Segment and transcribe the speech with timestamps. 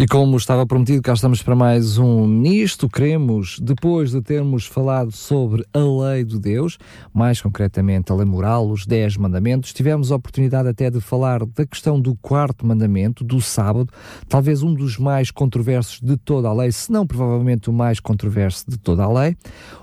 [0.00, 5.12] E como estava prometido, cá estamos para mais um Nisto Cremos, depois de termos falado
[5.12, 6.78] sobre a lei de Deus,
[7.12, 11.66] mais concretamente a lei moral, os Dez Mandamentos, tivemos a oportunidade até de falar da
[11.66, 13.92] questão do quarto mandamento, do sábado,
[14.26, 18.64] talvez um dos mais controversos de toda a lei, se não provavelmente o mais controverso
[18.70, 19.36] de toda a lei.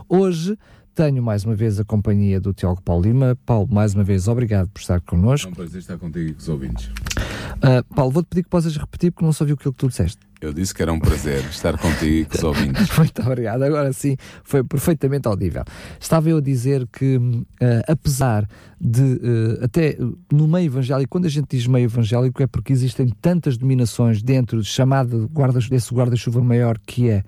[0.10, 0.58] Hoje
[0.98, 3.38] tenho mais uma vez a companhia do Tiago Paulo Lima.
[3.46, 5.48] Paulo, mais uma vez, obrigado por estar connosco.
[5.48, 6.88] É um prazer estar contigo e com os ouvintes.
[6.88, 10.18] Uh, Paulo, vou-te pedir que possas repetir porque não só ouvi aquilo que tu disseste.
[10.42, 12.90] Eu disse que era um prazer estar contigo e com os ouvintes.
[12.98, 13.62] Muito obrigado.
[13.62, 15.64] Agora sim, foi perfeitamente audível.
[16.00, 17.44] Estava eu a dizer que, uh,
[17.88, 18.48] apesar
[18.82, 19.98] de, uh, até
[20.32, 24.62] no meio evangélico, quando a gente diz meio evangélico, é porque existem tantas dominações dentro
[24.64, 27.24] de chamado guarda, desse guarda-chuva maior que é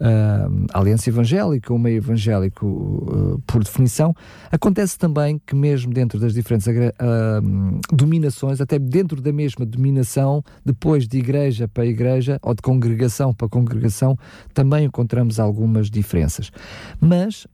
[0.00, 4.14] uh, aliança evangélica, o meio evangélico uh, por definição,
[4.50, 11.06] acontece também que mesmo dentro das diferentes uh, dominações, até dentro da mesma dominação, depois
[11.06, 14.16] de igreja para igreja ou de congregação para congregação,
[14.54, 16.50] também encontramos algumas diferenças.
[17.00, 17.46] Mas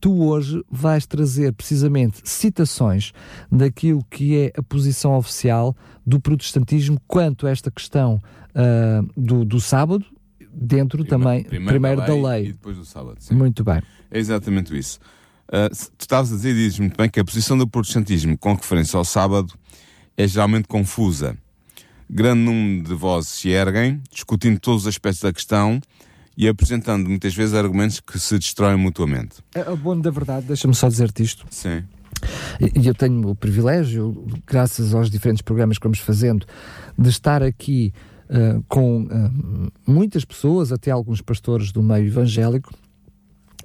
[0.00, 3.12] tu hoje vais trazer precisamente citações
[3.50, 8.20] daquilo que é a posição oficial do protestantismo quanto a esta questão
[9.16, 10.04] do, do sábado,
[10.56, 12.44] dentro primeiro, também, primeiro, primeiro da, lei da lei.
[12.46, 13.16] E depois do sábado.
[13.20, 13.34] Sim.
[13.34, 13.82] Muito bem.
[14.10, 14.98] É exatamente isso.
[15.48, 18.96] Uh, tu estavas a dizer, dizes muito bem, que a posição do protestantismo com referência
[18.96, 19.52] ao sábado
[20.16, 21.36] é geralmente confusa.
[22.08, 25.80] Grande número de vozes se erguem, discutindo todos os aspectos da questão
[26.36, 29.36] e apresentando muitas vezes argumentos que se destroem mutuamente.
[29.54, 31.46] É o bom da verdade, deixa-me só dizer-te isto.
[31.50, 31.84] Sim.
[32.60, 36.46] E eu tenho o privilégio, graças aos diferentes programas que vamos fazendo,
[36.98, 37.92] de estar aqui
[38.30, 42.72] uh, com uh, muitas pessoas, até alguns pastores do meio evangélico,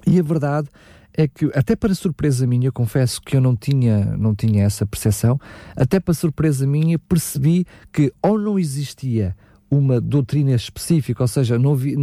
[0.06, 0.68] e a verdade
[1.14, 5.38] é que, até para surpresa minha, confesso que eu não tinha, não tinha essa percepção,
[5.76, 9.36] até para surpresa minha, percebi que ou não existia
[9.72, 11.96] uma doutrina específica, ou seja, não havia,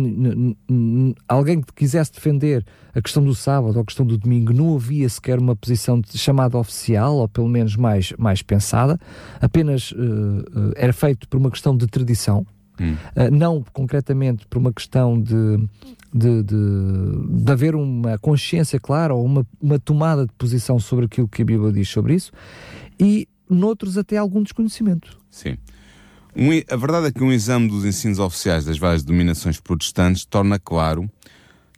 [1.28, 2.66] alguém que quisesse defender
[2.96, 6.58] a questão do sábado ou a questão do domingo, não havia sequer uma posição chamada
[6.58, 9.00] oficial, ou pelo menos mais, mais pensada,
[9.40, 12.44] apenas uh, uh, era feito por uma questão de tradição,
[12.82, 12.96] hum.
[13.16, 15.58] uh, não concretamente por uma questão de,
[16.12, 21.28] de, de, de, haver uma consciência clara ou uma, uma tomada de posição sobre aquilo
[21.28, 22.32] que a Bíblia diz sobre isso,
[23.00, 25.20] e noutros até algum desconhecimento.
[25.30, 25.56] Sim.
[26.36, 30.60] Um, a verdade é que um exame dos ensinos oficiais das várias dominações protestantes torna
[30.60, 31.10] claro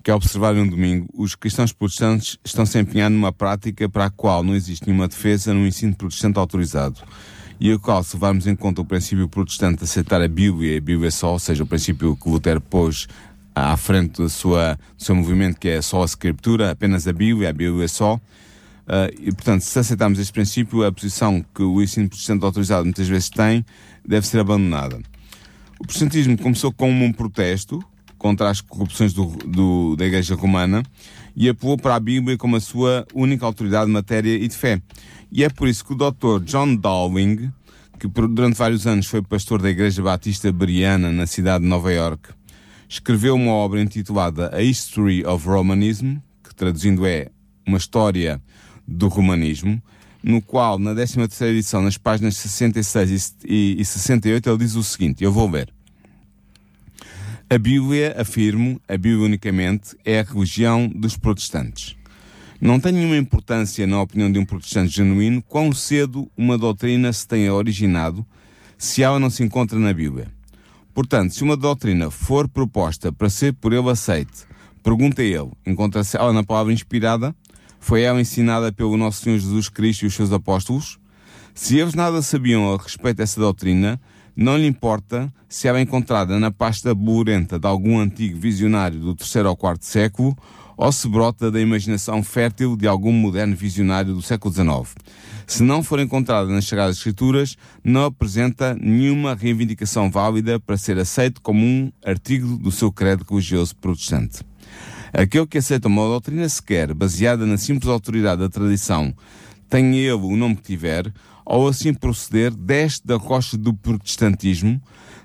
[0.03, 4.09] que, ao observar um domingo, os cristãos protestantes estão se empenhando numa prática para a
[4.09, 7.01] qual não existe nenhuma defesa no ensino protestante autorizado.
[7.59, 10.77] E a qual, se levarmos em conta o princípio protestante de aceitar a Bíblia e
[10.77, 13.07] a Bíblia só, ou seja, o princípio que Lutero pôs
[13.53, 17.49] à frente do, sua, do seu movimento, que é só a Escritura, apenas a Bíblia,
[17.49, 18.19] a Bíblia só,
[18.81, 23.07] Uh, e, portanto, se aceitarmos este princípio, a posição que o ensino protestante autorizado muitas
[23.07, 23.65] vezes tem
[24.05, 24.99] deve ser abandonada.
[25.79, 27.83] O protestantismo começou como um protesto
[28.17, 30.83] contra as corrupções do, do, da Igreja Romana
[31.35, 34.79] e apelou para a Bíblia como a sua única autoridade de matéria e de fé.
[35.31, 36.43] E é por isso que o Dr.
[36.43, 37.51] John Dowling,
[37.97, 42.29] que durante vários anos foi pastor da Igreja Batista Beriana na cidade de Nova York,
[42.87, 47.29] escreveu uma obra intitulada A History of Romanism, que traduzindo é
[47.65, 48.41] uma história
[48.91, 49.81] do romanismo,
[50.23, 55.23] no qual, na 13 edição, nas páginas 66 e, e 68, ele diz o seguinte,
[55.23, 55.69] eu vou ler.
[57.49, 61.97] A Bíblia, afirmo, a Bíblia unicamente, é a religião dos protestantes.
[62.61, 67.27] Não tem nenhuma importância, na opinião de um protestante genuíno, quão cedo uma doutrina se
[67.27, 68.25] tenha originado,
[68.77, 70.27] se ela não se encontra na Bíblia.
[70.93, 74.45] Portanto, se uma doutrina for proposta para ser por ele aceite,
[74.83, 77.35] pergunta ele, encontra-se ela na palavra inspirada?
[77.81, 80.99] Foi ela ensinada pelo nosso Senhor Jesus Cristo e os seus apóstolos?
[81.53, 83.99] Se eles nada sabiam a respeito dessa doutrina,
[84.35, 89.15] não lhe importa se ela é encontrada na pasta bolorenta de algum antigo visionário do
[89.15, 90.37] terceiro ou quarto século
[90.77, 94.95] ou se brota da imaginação fértil de algum moderno visionário do século XIX.
[95.45, 101.41] Se não for encontrada nas Sagradas Escrituras, não apresenta nenhuma reivindicação válida para ser aceito
[101.41, 104.50] como um artigo do seu credo religioso protestante.
[105.13, 109.13] Aquele que aceita uma doutrina sequer, baseada na simples autoridade da tradição,
[109.69, 111.11] tenha ele o nome que tiver,
[111.45, 114.81] ou assim proceder, desce da rocha do protestantismo,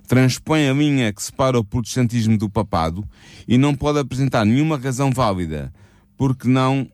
[0.07, 3.05] transpõe a linha que separa o protestantismo do papado
[3.47, 5.73] e não pode apresentar nenhuma razão válida,
[6.17, 6.89] porque não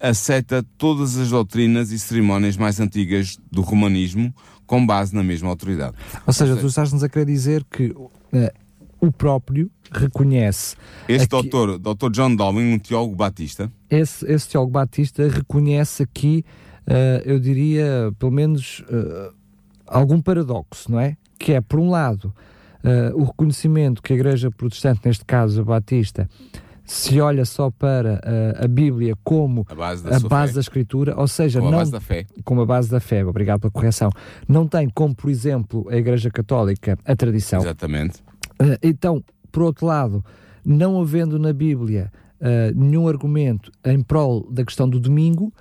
[0.00, 4.32] aceita todas as doutrinas e cerimónias mais antigas do romanismo
[4.66, 5.96] com base na mesma autoridade.
[6.26, 8.50] Ou seja, tu estás-nos a querer dizer que uh,
[9.00, 10.76] o próprio reconhece.
[11.08, 13.70] Este aqui, doutor, doutor John Dowling, um teólogo batista.
[13.90, 16.44] Esse, esse teólogo batista reconhece aqui,
[16.86, 19.34] uh, eu diria, pelo menos, uh,
[19.86, 21.16] algum paradoxo, não é?
[21.38, 22.32] Que é, por um lado,
[23.14, 26.28] o reconhecimento que a Igreja Protestante, neste caso a Batista,
[26.88, 31.14] se olha só para uh, a Bíblia como a base da, a base da Escritura,
[31.20, 32.26] ou seja, como não, a base da fé.
[32.44, 34.10] como a base da fé, obrigado pela correção,
[34.48, 37.60] não tem como, por exemplo, a Igreja Católica a tradição.
[37.60, 38.22] Exatamente.
[38.60, 40.24] Uh, então, por outro lado,
[40.64, 45.52] não havendo na Bíblia uh, nenhum argumento em prol da questão do domingo,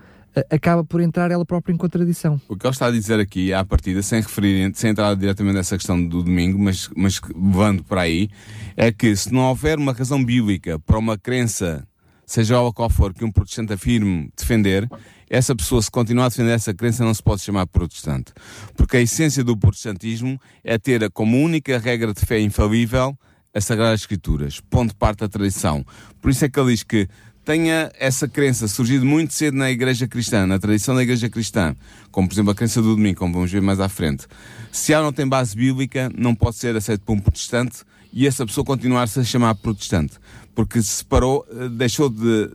[0.50, 2.40] acaba por entrar ela própria em contradição.
[2.48, 5.76] O que ele está a dizer aqui, à partida, sem referir, sem entrar diretamente nessa
[5.76, 8.30] questão do domingo, mas, mas levando para aí,
[8.76, 11.88] é que se não houver uma razão bíblica para uma crença,
[12.26, 14.88] seja ela qual for, que um protestante afirme defender,
[15.30, 18.34] essa pessoa, se continuar a defender essa crença, não se pode chamar protestante.
[18.76, 23.18] Porque a essência do protestantismo é ter como única regra de fé infalível
[23.54, 25.84] as Sagradas Escrituras, ponto de parte da tradição.
[26.22, 27.08] Por isso é que ele diz que
[27.44, 31.76] tenha essa crença surgido muito cedo na igreja cristã, na tradição da igreja cristã,
[32.12, 34.28] como por exemplo a crença do domingo, como vamos ver mais à frente,
[34.72, 38.46] se ela não tem base bíblica, não pode ser aceito por um protestante e essa
[38.46, 40.16] pessoa continuar-se a chamar protestante,
[40.54, 42.52] porque se separou, eh, deixou de,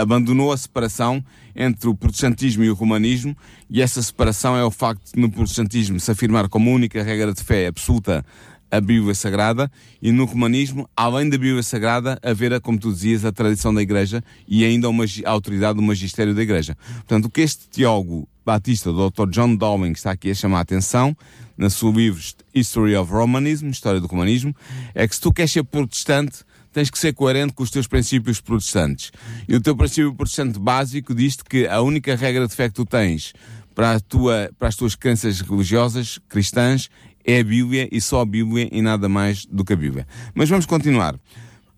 [0.00, 1.24] abandonou a separação
[1.54, 3.36] entre o protestantismo e o romanismo,
[3.70, 7.42] e essa separação é o facto de no protestantismo se afirmar como única regra de
[7.42, 8.24] fé absoluta
[8.70, 9.70] a Bíblia Sagrada
[10.02, 14.22] e no romanismo, além da Bíblia Sagrada, haver, como tu dizias, a tradição da Igreja
[14.48, 16.76] e ainda a autoridade do magistério da Igreja.
[16.96, 19.30] Portanto, o que este teólogo batista, o Dr.
[19.30, 21.16] John Dowling, está aqui a chamar a atenção,
[21.56, 22.20] na sua livro
[22.52, 24.54] History of Romanism, História do Romanismo,
[24.92, 26.38] é que se tu queres ser protestante,
[26.74, 29.12] tens que ser coerente com os teus princípios protestantes.
[29.48, 32.84] E o teu princípio protestante básico diz-te que a única regra de fé que tu
[32.84, 33.32] tens
[33.74, 36.90] para, tua, para as tuas crenças religiosas cristãs
[37.24, 40.06] é a Bíblia e só a Bíblia e nada mais do que a Bíblia.
[40.34, 41.18] Mas vamos continuar.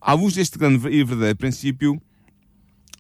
[0.00, 2.00] À luz deste grande e verdadeiro princípio,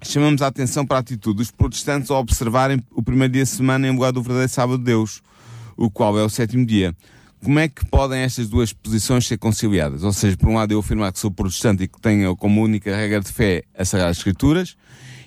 [0.02, 3.88] chamamos a atenção para a atitude dos protestantes ao observarem o primeiro dia de semana
[3.88, 5.22] em lugar do verdadeiro sábado de Deus,
[5.76, 6.94] o qual é o sétimo dia.
[7.42, 10.02] Como é que podem estas duas posições ser conciliadas?
[10.02, 12.94] Ou seja, por um lado eu afirmar que sou protestante e que tenho como única
[12.96, 14.76] regra de fé as Sagradas Escrituras,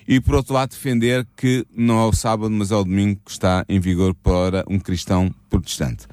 [0.06, 3.30] e por outro lado defender que não é o sábado, mas é o domingo que
[3.30, 6.06] está em vigor para um cristão protestante.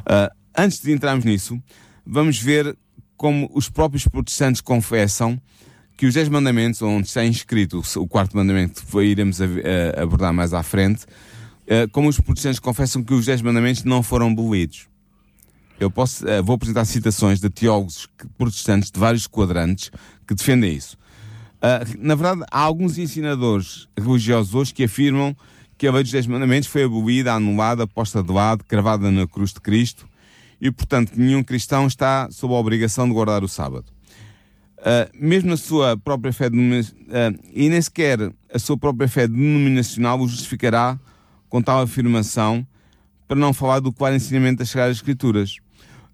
[0.00, 1.56] Uh, Antes de entrarmos nisso,
[2.04, 2.76] vamos ver
[3.16, 5.40] como os próprios protestantes confessam
[5.96, 9.38] que os Dez Mandamentos, onde está inscrito o quarto mandamento, que iremos
[9.96, 11.06] abordar mais à frente,
[11.64, 14.87] eh, como os protestantes confessam que os Dez Mandamentos não foram abolidos.
[15.80, 19.90] Eu posso, eh, vou apresentar citações de teólogos protestantes de vários quadrantes
[20.26, 20.98] que defendem isso.
[21.62, 25.36] Eh, na verdade, há alguns ensinadores religiosos hoje que afirmam
[25.76, 29.52] que a lei dos Dez Mandamentos foi abolida, anulada, posta de lado, cravada na cruz
[29.52, 30.08] de Cristo
[30.60, 33.86] e, portanto, nenhum cristão está sob a obrigação de guardar o sábado.
[34.78, 36.50] Uh, mesmo a sua própria fé, uh,
[37.52, 40.98] e nem sequer a sua própria fé denominacional o justificará
[41.48, 42.66] com tal afirmação,
[43.26, 45.58] para não falar do claro ensinamento das Sagradas Escrituras.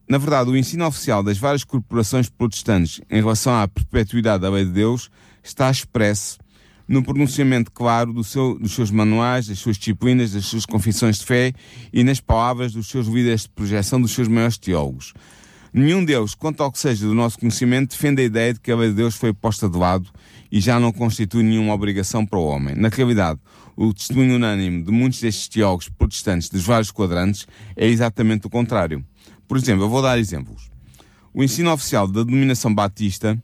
[0.09, 4.65] Na verdade, o ensino oficial das várias corporações protestantes em relação à perpetuidade da lei
[4.65, 5.11] de Deus
[5.43, 6.39] está expresso
[6.87, 11.25] no pronunciamento claro do seu, dos seus manuais, das suas disciplinas, das suas confissões de
[11.25, 11.53] fé
[11.93, 15.15] e nas palavras dos seus líderes de projeção, dos seus maiores teólogos.
[15.73, 18.77] Nenhum deles, quanto ao que seja do nosso conhecimento, defende a ideia de que a
[18.77, 20.09] lei de Deus foi posta de lado
[20.53, 22.77] e já não constitui nenhuma obrigação para o homem.
[22.77, 23.41] Na realidade,
[23.77, 29.05] o testemunho unânime de muitos destes teólogos protestantes dos vários quadrantes é exatamente o contrário.
[29.47, 30.71] Por exemplo, eu vou dar exemplos.
[31.33, 33.37] O ensino oficial da denominação batista,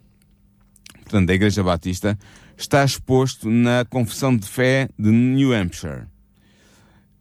[1.03, 2.19] portanto, da Igreja Batista,
[2.57, 6.05] está exposto na Confissão de Fé de New Hampshire.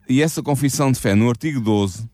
[0.07, 2.09] E essa Confissão de Fé, no artigo 12,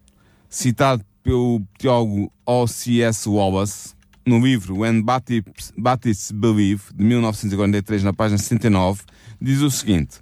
[0.50, 3.28] citado pelo teólogo O.C.S.
[3.28, 9.04] Wallace, no livro When Baptists Believe, de 1943, na página 69,
[9.42, 10.20] diz o seguinte: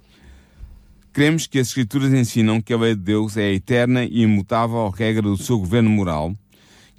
[1.14, 4.88] Cremos que as Escrituras ensinam que a lei de Deus é a eterna e imutável
[4.88, 6.34] regra do seu governo moral,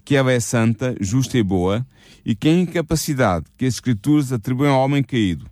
[0.05, 1.85] que ela é santa, justa e boa,
[2.25, 5.45] e que a incapacidade que as Escrituras atribuem ao homem caído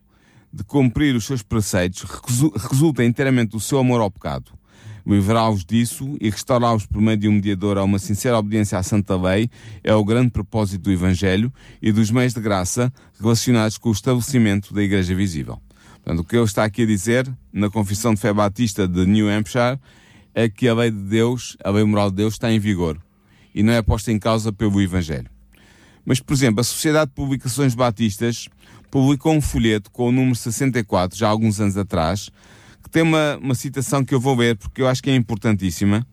[0.52, 2.06] de cumprir os seus preceitos
[2.72, 4.54] resulta inteiramente do seu amor ao pecado.
[5.06, 9.18] Livrá-los disso e restaurá-los por meio de um mediador a uma sincera obediência à Santa
[9.18, 9.50] Lei
[9.84, 11.52] é o grande propósito do Evangelho
[11.82, 15.60] e dos meios de graça relacionados com o estabelecimento da Igreja Visível.
[16.04, 19.30] Portanto, o que eu está aqui a dizer na Confissão de Fé Batista de New
[19.30, 19.80] Hampshire
[20.36, 23.00] é que a lei de Deus, a lei moral de Deus, está em vigor
[23.56, 25.30] e não é posta em causa pelo Evangelho.
[26.06, 28.50] Mas, por exemplo, a Sociedade de Publicações Batistas
[28.92, 32.30] publicou um folheto com o número 64, já há alguns anos atrás,
[32.84, 36.06] que tem uma, uma citação que eu vou ver, porque eu acho que é importantíssima,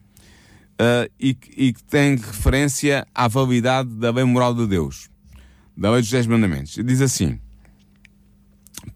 [0.80, 5.10] uh, e, e, que tem referência à validade da lei moral de Deus,
[5.76, 6.78] da lei dos Dez Mandamentos.
[6.84, 7.40] Diz assim: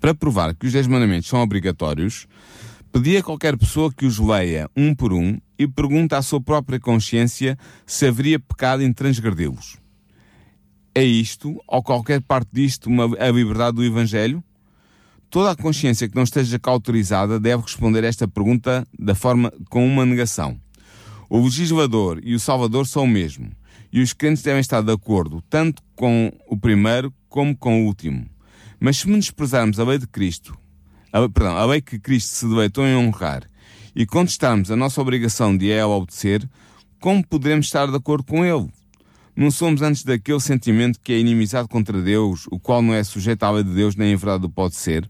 [0.00, 2.26] Para provar que os Dez Mandamentos são obrigatórios,
[2.92, 6.80] pedi a qualquer pessoa que os leia um por um e pergunta à sua própria
[6.80, 9.78] consciência se haveria pecado em transgredi-los.
[10.94, 14.42] É isto, ou qualquer parte disto, uma, a liberdade do Evangelho?
[15.28, 20.06] Toda a consciência que não esteja cauterizada deve responder esta pergunta da forma com uma
[20.06, 20.56] negação.
[21.28, 23.50] O legislador e o salvador são o mesmo,
[23.92, 28.33] e os crentes devem estar de acordo tanto com o primeiro como com o último.
[28.84, 30.54] Mas se menosprezarmos a lei de Cristo,
[31.10, 33.48] a, perdão, a lei que Cristo se deleitou em honrar,
[33.96, 36.46] e contestarmos a nossa obrigação de a ela obedecer,
[37.00, 38.68] como poderemos estar de acordo com ele?
[39.34, 43.44] Não somos antes daquele sentimento que é inimizado contra Deus, o qual não é sujeito
[43.44, 45.08] à lei de Deus nem em verdade pode ser?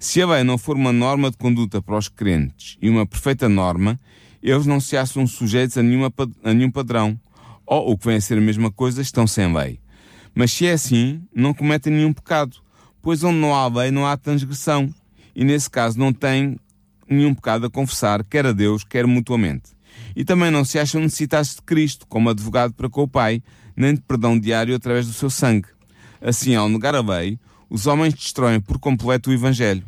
[0.00, 3.48] Se a lei não for uma norma de conduta para os crentes e uma perfeita
[3.48, 4.00] norma,
[4.42, 7.16] eles não se acham sujeitos a, nenhuma, a nenhum padrão.
[7.64, 9.78] Ou, o que vem a ser a mesma coisa, estão sem lei.
[10.34, 12.65] Mas se é assim, não cometem nenhum pecado,
[13.06, 14.92] pois onde não há lei não há transgressão.
[15.32, 16.58] E nesse caso não têm
[17.08, 19.70] nenhum pecado a confessar, quer a Deus, quer mutuamente.
[20.16, 23.40] E também não se acham necessitados de Cristo como advogado para com o Pai,
[23.76, 25.68] nem de perdão diário através do seu sangue.
[26.20, 27.38] Assim, ao negar a lei,
[27.70, 29.86] os homens destroem por completo o Evangelho.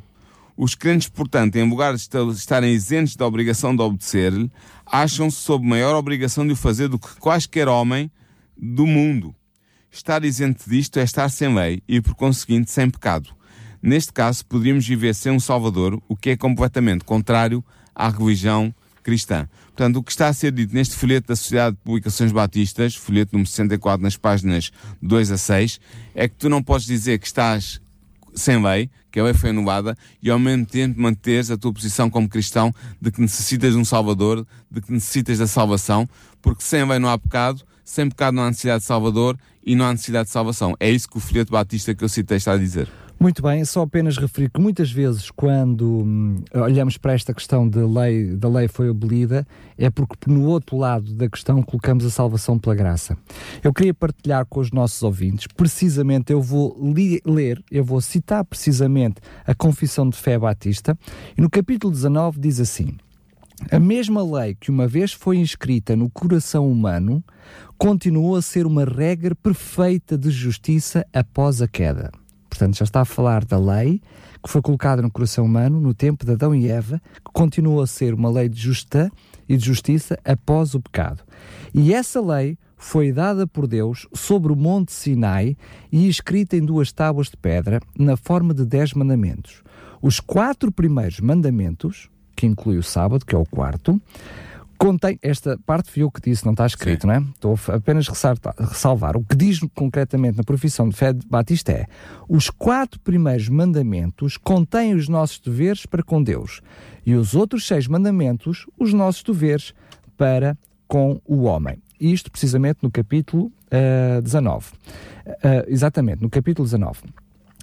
[0.56, 4.48] Os crentes, portanto, em lugar de estarem isentos da obrigação de obedecer-lhe,
[4.86, 8.12] acham-se sob maior obrigação de o fazer do que quaisquer homem
[8.56, 9.34] do mundo.
[9.90, 13.30] Estar isento disto é estar sem lei e, por conseguinte, sem pecado.
[13.82, 17.64] Neste caso, poderíamos viver sem um Salvador, o que é completamente contrário
[17.94, 19.48] à religião cristã.
[19.68, 23.32] Portanto, o que está a ser dito neste folheto da Sociedade de Publicações Batistas, folheto
[23.32, 25.80] número 64, nas páginas 2 a 6,
[26.14, 27.80] é que tu não podes dizer que estás
[28.34, 32.10] sem lei, que a lei foi anulada, e ao mesmo tempo manteres a tua posição
[32.10, 36.08] como cristão de que necessitas de um Salvador, de que necessitas da salvação,
[36.42, 39.86] porque sem lei não há pecado, sem pecado não há necessidade de Salvador e não
[39.86, 40.74] há necessidade de salvação.
[40.78, 42.86] É isso que o folheto batista que eu citei está a dizer.
[43.18, 47.80] Muito bem, só apenas referir que muitas vezes quando hum, olhamos para esta questão de
[47.80, 49.44] lei, da lei foi abolida,
[49.76, 53.16] é porque no outro lado da questão colocamos a salvação pela graça.
[53.64, 56.78] Eu queria partilhar com os nossos ouvintes, precisamente eu vou
[57.24, 60.96] ler, eu vou citar precisamente a Confissão de Fé Batista,
[61.36, 62.98] e no capítulo 19 diz assim:
[63.70, 67.24] A mesma lei que uma vez foi inscrita no coração humano
[67.76, 72.10] continuou a ser uma regra perfeita de justiça após a queda.
[72.48, 74.00] Portanto, já está a falar da lei
[74.42, 77.86] que foi colocada no coração humano no tempo de Adão e Eva, que continuou a
[77.86, 79.10] ser uma lei de justa
[79.48, 81.24] e de justiça após o pecado.
[81.74, 85.56] E essa lei foi dada por Deus sobre o monte Sinai
[85.90, 89.62] e escrita em duas tábuas de pedra, na forma de dez mandamentos.
[90.00, 94.00] Os quatro primeiros mandamentos, que inclui o sábado, que é o quarto,
[94.78, 97.08] contém, esta parte fui eu que disse, não está escrito, Sim.
[97.08, 97.18] não é?
[97.18, 99.16] Estou a apenas ressalvar.
[99.16, 101.86] O que diz concretamente na profissão de fé de Batista é:
[102.28, 106.60] os quatro primeiros mandamentos contêm os nossos deveres para com Deus,
[107.04, 109.74] e os outros seis mandamentos, os nossos deveres
[110.16, 111.82] para com o homem.
[112.00, 113.50] Isto precisamente no capítulo
[114.16, 114.66] uh, 19.
[114.70, 115.34] Uh,
[115.66, 117.00] exatamente, no capítulo 19.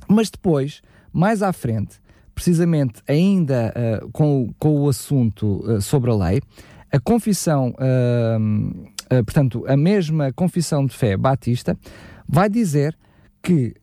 [0.10, 0.82] Mas depois,
[1.14, 1.98] mais à frente,
[2.36, 6.42] precisamente ainda uh, com, com o assunto uh, sobre a lei,
[6.92, 11.78] a confissão, uh, portanto, a mesma confissão de fé batista,
[12.28, 12.98] vai dizer
[13.42, 13.76] que,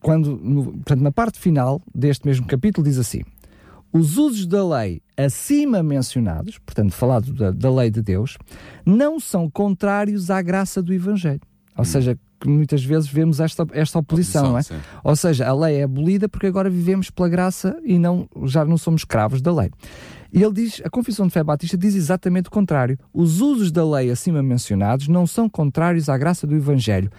[0.00, 3.22] quando, no, portanto, na parte final deste mesmo capítulo, diz assim:
[3.92, 8.38] os usos da lei acima mencionados, portanto, falado da, da lei de Deus,
[8.86, 11.40] não são contrários à graça do Evangelho.
[11.76, 11.84] Ou hum.
[11.84, 14.80] seja, que muitas vezes vemos esta, esta oposição, oposição é?
[15.04, 18.76] Ou seja, a lei é abolida porque agora vivemos pela graça e não, já não
[18.76, 19.70] somos escravos da lei.
[20.32, 22.98] E ele diz, a Confissão de Fé Batista diz exatamente o contrário.
[23.12, 27.10] Os usos da lei acima mencionados não são contrários à graça do Evangelho,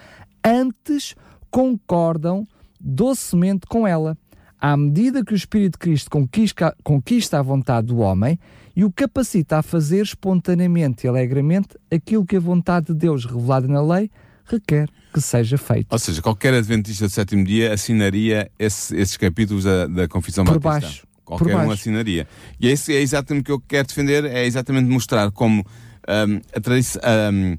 [0.43, 1.15] antes
[1.49, 2.45] concordam
[2.79, 4.17] docemente com ela,
[4.59, 8.37] à medida que o Espírito de Cristo conquista, conquista a vontade do homem
[8.75, 13.67] e o capacita a fazer espontaneamente e alegremente aquilo que a vontade de Deus revelada
[13.67, 14.09] na lei
[14.53, 15.87] requer que seja feito.
[15.91, 20.59] Ou seja, qualquer adventista do sétimo dia assinaria esse, esses capítulos da, da Confissão Por
[20.59, 20.87] Batista.
[20.87, 22.27] baixo Qualquer um assinaria.
[22.59, 25.65] E esse é exatamente o que eu quero defender, é exatamente mostrar como
[26.07, 27.57] um, a um,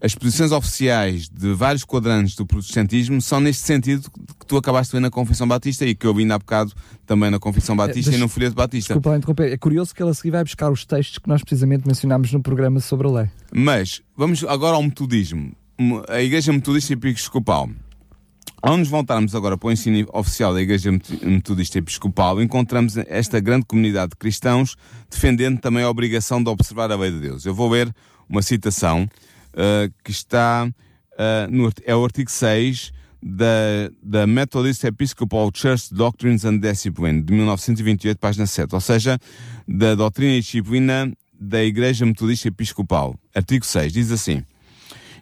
[0.00, 4.98] as posições oficiais de vários quadrantes do protestantismo são neste sentido que tu acabaste de
[4.98, 6.72] ver na Confissão Batista e que eu vi ainda há bocado
[7.04, 8.94] também na Confissão é, Batista e no Folheto Batista.
[8.94, 12.32] Desculpa interromper, é curioso que ela seguir vai buscar os textos que nós precisamente mencionámos
[12.32, 13.30] no programa sobre a lei.
[13.52, 15.52] Mas, vamos agora ao metodismo.
[16.08, 17.70] A Igreja Metodista Episcopal
[18.60, 20.90] Ao nos voltarmos agora para o ensino oficial da Igreja
[21.22, 24.74] Metodista Episcopal, encontramos esta grande comunidade de cristãos
[25.08, 27.46] defendendo também a obrigação de observar a lei de Deus.
[27.46, 27.94] Eu vou ler
[28.28, 29.08] uma citação
[29.54, 32.92] uh, que está uh, no, é o artigo 6
[33.22, 33.46] da,
[34.02, 39.16] da Methodist Episcopal Church Doctrines and Discipline, de 1928, página 7, ou seja,
[39.68, 43.14] da doutrina e disciplina da Igreja Metodista Episcopal.
[43.32, 44.42] Artigo 6, diz assim.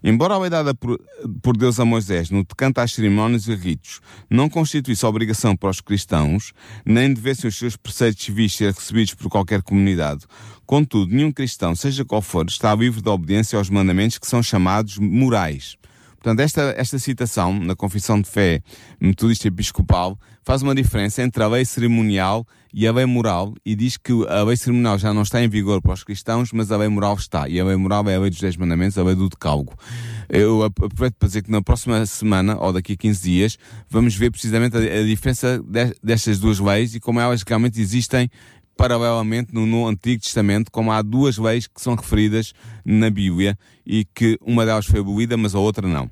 [0.09, 1.01] Embora a lei dada por,
[1.43, 5.81] por, Deus a Moisés no tocante às cerimónias e ritos não constituísse obrigação para os
[5.81, 6.53] cristãos,
[6.85, 10.25] nem devessem os seus preceitos civis ser recebidos por qualquer comunidade,
[10.65, 14.97] contudo, nenhum cristão, seja qual for, está livre da obediência aos mandamentos que são chamados
[14.97, 15.77] morais.
[16.21, 18.63] Portanto, esta, esta citação na Confissão de Fé
[19.01, 20.17] Metodista Episcopal
[20.47, 24.45] faz uma diferença entre a lei cerimonial e a lei moral e diz que a
[24.45, 27.49] lei cerimonial já não está em vigor para os cristãos, mas a lei moral está.
[27.49, 29.75] E a lei moral é a lei dos Dez Mandamentos, a lei do decálogo.
[30.29, 33.59] Eu aproveito para dizer que na próxima semana, ou daqui a 15 dias,
[33.91, 38.31] vamos ver precisamente a, a diferença de, destas duas leis e como elas realmente existem
[38.77, 42.53] paralelamente no, no, Antigo Testamento, como há duas leis que são referidas
[42.85, 46.09] na Bíblia e que uma delas foi abolida, mas a outra não.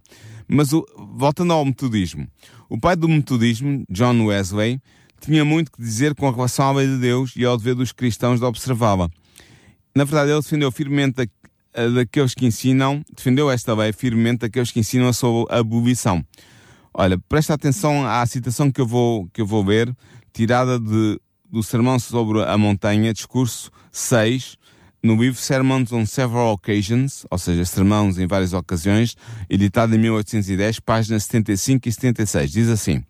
[0.48, 0.86] Mas o,
[1.16, 2.28] voltando ao metodismo,
[2.68, 4.80] o pai do metodismo, John Wesley,
[5.20, 8.40] tinha muito que dizer com relação à lei de Deus e ao dever dos cristãos
[8.40, 9.08] de observá-la.
[9.94, 14.70] Na verdade, ele defendeu firmemente a, a, daqueles que ensinam, defendeu esta lei firmemente daqueles
[14.70, 16.24] que ensinam a sua abolição.
[16.92, 19.94] Olha, presta atenção à citação que eu vou, que eu vou ver,
[20.32, 21.18] tirada de
[21.54, 24.58] do Sermão sobre a Montanha, discurso 6,
[25.04, 29.14] no livro Sermons on Several Occasions, ou seja, Sermãos em várias ocasiões,
[29.50, 32.50] editado em 1810, páginas 75 e 76.
[32.50, 33.04] Diz assim: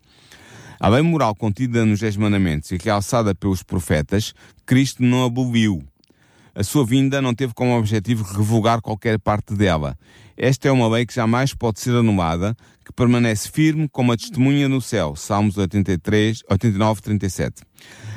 [0.77, 4.33] A lei moral contida nos Dez Mandamentos e realçada pelos profetas,
[4.65, 5.81] Cristo não aboliu.
[6.57, 9.97] A sua vinda não teve como objetivo revogar qualquer parte dela.
[10.37, 14.69] Esta é uma lei que jamais pode ser anulada, que permanece firme como a testemunha
[14.69, 15.17] no céu.
[15.17, 17.61] Salmos 83, 89, 37.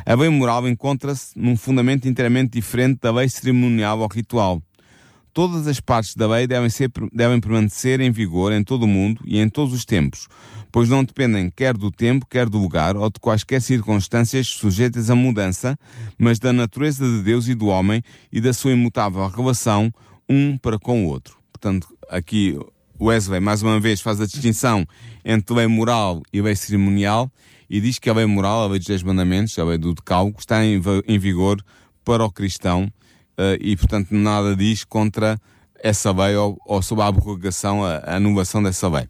[0.07, 4.63] A lei moral encontra-se num fundamento inteiramente diferente da lei cerimonial ou ritual.
[5.39, 9.23] Todas as partes da lei devem, ser, devem permanecer em vigor em todo o mundo
[9.25, 10.27] e em todos os tempos,
[10.73, 15.15] pois não dependem quer do tempo, quer do lugar ou de quaisquer circunstâncias sujeitas à
[15.15, 15.79] mudança,
[16.19, 19.93] mas da natureza de Deus e do homem e da sua imutável relação
[20.29, 21.39] um para com o outro.
[21.53, 22.59] Portanto, aqui
[23.01, 24.85] Wesley mais uma vez faz a distinção
[25.25, 27.31] entre lei moral e lei cerimonial
[27.71, 30.35] e diz que a lei moral, a lei dos 10 mandamentos, a lei do decálogo,
[30.41, 31.65] está em, em vigor
[32.05, 32.93] para o cristão
[33.61, 35.39] e, portanto, nada diz contra
[35.81, 39.09] essa lei ou, ou sobre a abrogação, a, a anulação dessa lei.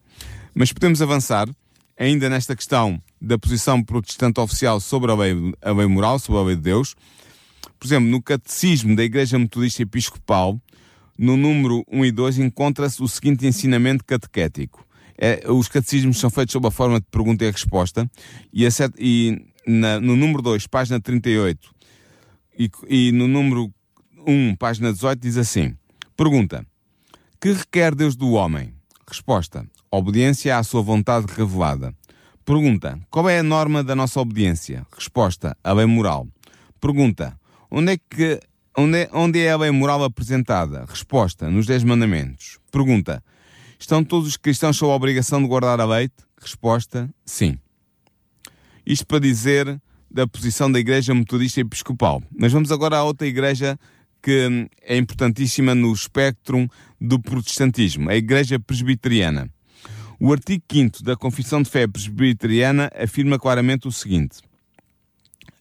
[0.55, 1.49] Mas podemos avançar
[1.99, 6.45] ainda nesta questão da posição protestante oficial sobre a lei, a lei moral, sobre a
[6.45, 6.95] lei de Deus.
[7.79, 10.61] Por exemplo, no Catecismo da Igreja Metodista Episcopal,
[11.17, 14.87] no número 1 e 2, encontra-se o seguinte ensinamento catequético
[15.19, 18.09] é, os catecismos são feitos sob a forma de pergunta e resposta,
[18.53, 19.37] e, a e
[19.67, 21.75] na, no número 2, página 38,
[22.57, 23.73] e, e no número
[24.29, 25.75] 1, página 18, diz assim:
[26.15, 26.67] Pergunta:
[27.41, 28.75] Que requer Deus do homem?
[29.09, 31.95] Resposta: Obediência à sua vontade revelada.
[32.45, 34.87] Pergunta: Qual é a norma da nossa obediência?
[34.95, 36.29] Resposta: A lei moral.
[36.79, 38.39] Pergunta: Onde é que
[38.77, 40.85] onde onde é a lei moral apresentada?
[40.87, 42.59] Resposta: Nos Dez Mandamentos.
[42.71, 43.25] Pergunta:
[43.79, 46.11] Estão todos os cristãos sob a obrigação de guardar a lei?
[46.39, 47.59] Resposta: sim.
[48.85, 52.23] Isto para dizer da posição da Igreja Metodista Episcopal.
[52.39, 53.79] Mas vamos agora à outra igreja
[54.29, 59.49] que é importantíssima no espectro do protestantismo, a Igreja Presbiteriana.
[60.21, 64.41] O artigo 5 da Confissão de Fé Presbiteriana afirma claramente o seguinte: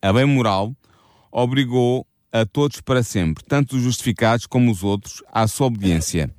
[0.02, 0.76] A lei moral
[1.32, 6.30] obrigou a todos para sempre, tanto os justificados como os outros, à sua obediência.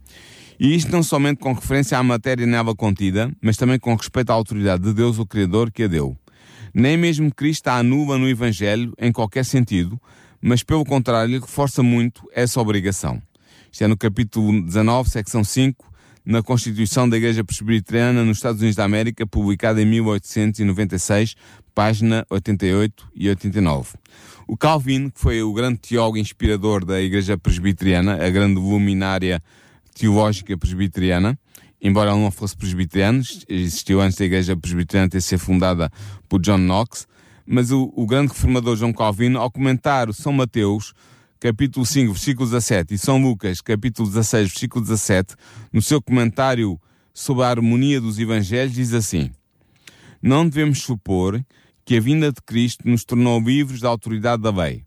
[0.61, 4.35] E isto não somente com referência à matéria nela contida, mas também com respeito à
[4.35, 6.14] autoridade de Deus, o Criador, que a deu.
[6.75, 9.99] Nem mesmo Cristo a anula no Evangelho em qualquer sentido,
[10.40, 13.20] mas pelo contrário reforça muito essa obrigação.
[13.70, 15.88] Isto é no capítulo 19, secção 5,
[16.24, 21.35] na Constituição da Igreja Presbiteriana nos Estados Unidos da América, publicada em 1896,
[21.74, 23.96] página 88 e 89.
[24.46, 29.42] O Calvin, que foi o grande teólogo inspirador da Igreja Presbiteriana, a grande luminária
[29.94, 31.38] teológica presbiteriana,
[31.81, 35.90] embora ele não fosse presbiteriano, existiu antes da Igreja Presbiteriana ter sido fundada
[36.29, 37.07] por John Knox,
[37.49, 40.93] mas o, o grande reformador João Calvino, ao comentar São Mateus,
[41.41, 45.35] capítulo 5, versículo 17, e São Lucas, capítulo 16, versículo 17,
[45.73, 46.79] no seu comentário
[47.15, 49.31] sobre a harmonia dos Evangelhos, diz assim:
[50.21, 51.43] Não devemos supor
[51.85, 54.85] que a vinda de Cristo nos tornou livres da autoridade da lei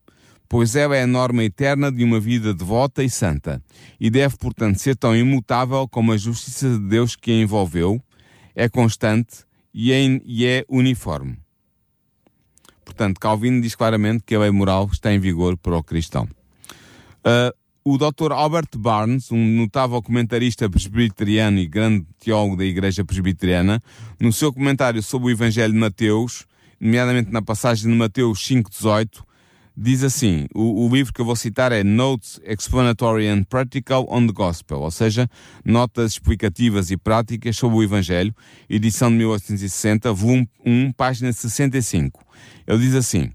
[0.51, 3.63] pois ela é a norma eterna de uma vida devota e santa,
[3.97, 8.03] e deve, portanto, ser tão imutável como a justiça de Deus que a envolveu,
[8.53, 11.40] é constante e é, e é uniforme.
[12.91, 16.27] Portanto, Calvino diz claramente que a lei moral está em vigor para o cristão.
[17.25, 18.33] Uh, o Dr.
[18.33, 23.81] Albert Barnes, um notável comentarista presbiteriano e grande teólogo da Igreja Presbiteriana,
[24.19, 26.45] no seu comentário sobre o Evangelho de Mateus,
[26.79, 29.23] nomeadamente na passagem de Mateus 5,18,
[29.75, 34.27] diz assim: o, o, livro que eu vou citar é Notes Explanatory and Practical on
[34.27, 35.29] the Gospel, ou seja,
[35.63, 38.35] notas explicativas e práticas sobre o Evangelho,
[38.69, 42.23] edição de 1860, volume 1, página 65.
[42.67, 43.31] Ele diz assim: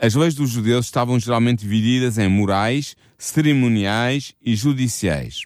[0.00, 5.42] As leis dos judeus estavam geralmente divididas em morais, cerimoniais e judiciais.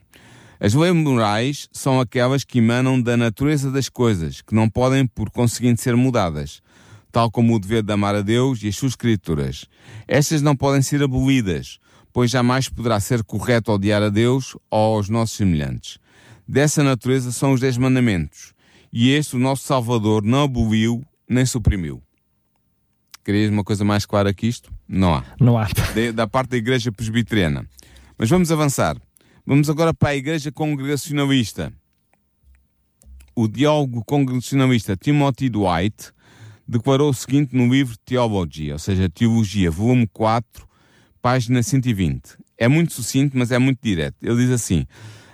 [0.60, 5.28] As leis morais são aquelas que emanam da natureza das coisas, que não podem, por
[5.28, 6.62] conseguinte, ser mudadas,
[7.14, 9.66] tal como o dever de amar a Deus e as suas escrituras.
[10.08, 11.78] Estas não podem ser abolidas,
[12.12, 15.98] pois jamais poderá ser correto odiar a Deus ou aos nossos semelhantes.
[16.46, 18.52] Dessa natureza são os Dez Mandamentos,
[18.92, 22.02] e este o nosso Salvador não aboliu nem suprimiu.
[23.24, 24.72] Querias uma coisa mais clara que isto?
[24.88, 25.24] Não há.
[25.38, 25.68] Não há.
[25.94, 27.64] De, da parte da Igreja Presbiteriana.
[28.18, 28.96] Mas vamos avançar.
[29.46, 31.72] Vamos agora para a Igreja Congregacionalista.
[33.36, 36.12] O diálogo congregacionalista Timothy Dwight
[36.66, 40.66] declarou o seguinte no livro Theology, ou seja, Teologia, volume 4,
[41.20, 42.36] página 120.
[42.56, 44.16] É muito sucinto, mas é muito direto.
[44.22, 44.86] Ele diz assim: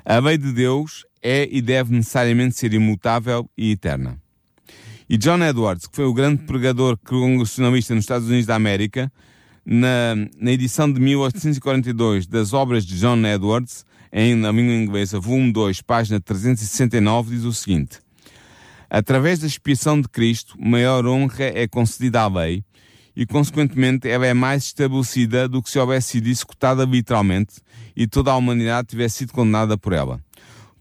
[0.04, 4.18] A lei de Deus é e deve necessariamente ser imutável e eterna.
[5.08, 9.12] E John Edwards, que foi o grande pregador congregacionalista nos Estados Unidos da América,
[9.64, 15.52] na, na edição de 1842 das obras de John Edwards, em, na língua inglesa, volume
[15.52, 17.98] 2, página 369, diz o seguinte:
[18.90, 22.64] Através da expiação de Cristo, maior honra é concedida à lei
[23.14, 27.60] e, consequentemente, ela é mais estabelecida do que se houvesse sido executada literalmente
[27.94, 30.20] e toda a humanidade tivesse sido condenada por ela.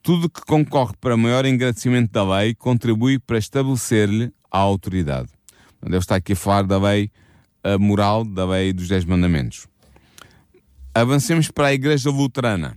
[0.02, 5.30] Tudo que concorre para maior engrandecimento da lei contribui para estabelecer-lhe a autoridade.
[5.84, 7.12] Deus está aqui a falar da lei
[7.80, 9.68] moral, da lei dos Dez Mandamentos.
[10.96, 12.76] Avancemos para a Igreja Luterana.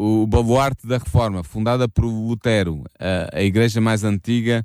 [0.00, 4.64] O baluarte da Reforma, fundada por Lutero, a, a igreja mais antiga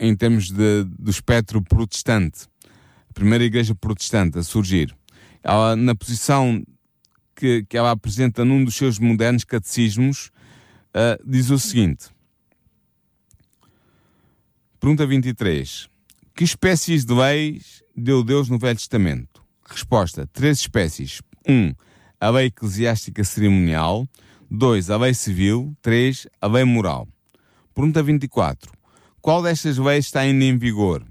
[0.00, 2.48] em termos de, do espectro protestante.
[3.08, 4.92] A primeira igreja protestante a surgir.
[5.40, 6.64] Ela, na posição
[7.36, 10.32] que, que ela apresenta num dos seus modernos catecismos,
[11.24, 12.06] diz o seguinte.
[14.80, 15.88] Pergunta 23.
[16.34, 19.44] Que espécies de leis deu Deus no Velho Testamento?
[19.64, 21.22] Resposta: três espécies.
[21.46, 21.52] 1.
[21.52, 21.74] Um,
[22.20, 24.08] a lei eclesiástica cerimonial.
[24.50, 24.90] 2.
[24.90, 25.76] A lei civil.
[25.82, 26.26] 3.
[26.40, 27.08] A lei moral.
[27.74, 28.72] Pergunta 24.
[29.20, 31.02] Qual destas leis está ainda em vigor?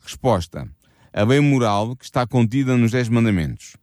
[0.00, 0.70] Resposta:
[1.12, 3.76] a lei moral que está contida nos Dez Mandamentos.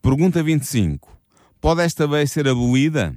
[0.00, 1.18] Pergunta 25.
[1.60, 3.14] Pode esta lei ser abolida?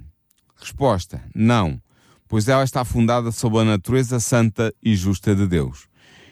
[0.56, 1.80] Resposta: não,
[2.28, 5.88] pois ela está fundada sobre a natureza santa e justa de Deus.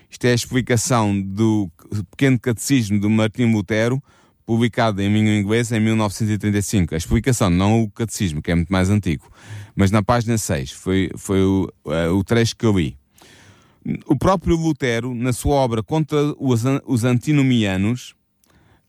[0.10, 1.72] Isto é a explicação do
[2.10, 4.02] pequeno catecismo de Martim Lutero,
[4.52, 6.94] publicado em língua inglesa em 1935.
[6.94, 9.32] A explicação, não o catecismo, que é muito mais antigo.
[9.74, 12.98] Mas na página 6, foi, foi o, uh, o trecho que eu li.
[14.06, 18.14] O próprio Lutero, na sua obra contra os, os antinomianos,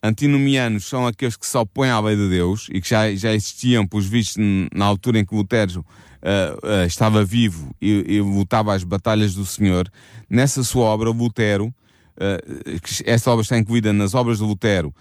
[0.02, 3.86] antinomianos são aqueles que se opõem à lei de Deus e que já, já existiam,
[3.86, 4.42] pelos vistos,
[4.74, 9.46] na altura em que Lutero uh, uh, estava vivo e, e, lutava as batalhas do
[9.46, 9.88] Senhor.
[10.28, 14.92] Nessa sua obra, Lutero, uh, obra está incluída nas obras de Lutero,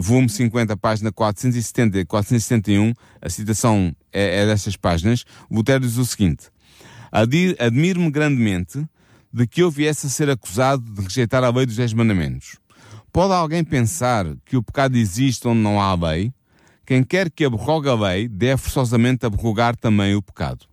[0.00, 5.24] volume 50, página 470 e 471, a citação é, é destas páginas.
[5.50, 6.48] Lutero diz o seguinte:
[7.10, 8.84] Admiro-me grandemente
[9.32, 12.58] de que eu viesse a ser acusado de rejeitar a lei dos Dez Mandamentos
[13.12, 16.32] Pode alguém pensar que o pecado existe onde não há lei?
[16.86, 20.66] Quem quer que abrogue a lei deve forçosamente abrogar também o pecado.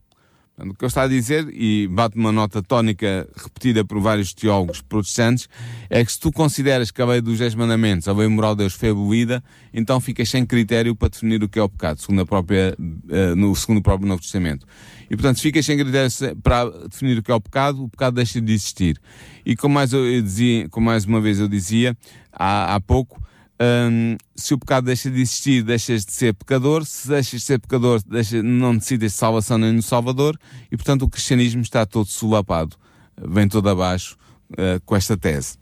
[0.57, 4.81] O que eu está a dizer, e bate uma nota tónica repetida por vários teólogos
[4.81, 5.49] protestantes,
[5.89, 8.59] é que se tu consideras que a lei dos Dez Mandamentos, a lei moral de
[8.59, 12.21] Deus foi abolida, então ficas sem critério para definir o que é o pecado, segundo,
[12.21, 14.65] a própria, uh, no, segundo o próprio Novo Testamento.
[15.09, 16.09] E portanto, se ficas sem critério
[16.41, 18.97] para definir o que é o pecado, o pecado deixa de existir.
[19.45, 21.97] E como mais, eu dizia, como mais uma vez eu dizia
[22.31, 23.21] há, há pouco,
[23.61, 26.85] um, se o pecado deixa de existir, deixas de ser pecador.
[26.85, 30.37] Se deixas de ser pecador, deixa, não decides de salvação nem no Salvador.
[30.71, 32.75] E, portanto, o cristianismo está todo solapado,
[33.17, 34.17] vem todo abaixo
[34.51, 35.57] uh, com esta tese.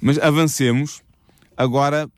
[0.00, 1.02] Mas avancemos
[1.56, 2.08] agora,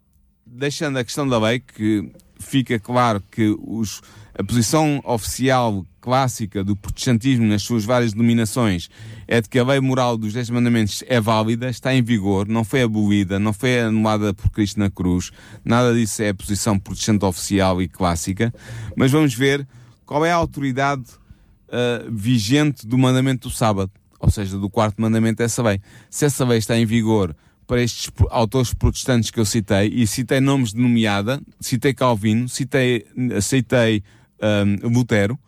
[0.47, 4.01] deixando a questão da lei, que fica claro que os,
[4.39, 8.89] a posição oficial clássica do protestantismo nas suas várias denominações
[9.27, 12.63] é de que a lei moral dos Dez Mandamentos é válida, está em vigor, não
[12.63, 15.33] foi abolida, não foi anulada por Cristo na cruz,
[15.65, 18.55] nada disso é a posição protestante oficial e clássica,
[18.97, 19.67] mas vamos ver
[20.07, 23.91] qual é a autoridade uh, vigente do mandamento do sábado.
[24.21, 25.81] ou seja, do quarto mandamento dessa lei.
[26.09, 27.35] Se essa lei está em vigor
[27.67, 33.05] para estes autores protestantes que eu citei, e citei nomes de nomeada, citei Calvino, citei,
[33.43, 34.03] citei
[34.43, 35.39] um, Lutero,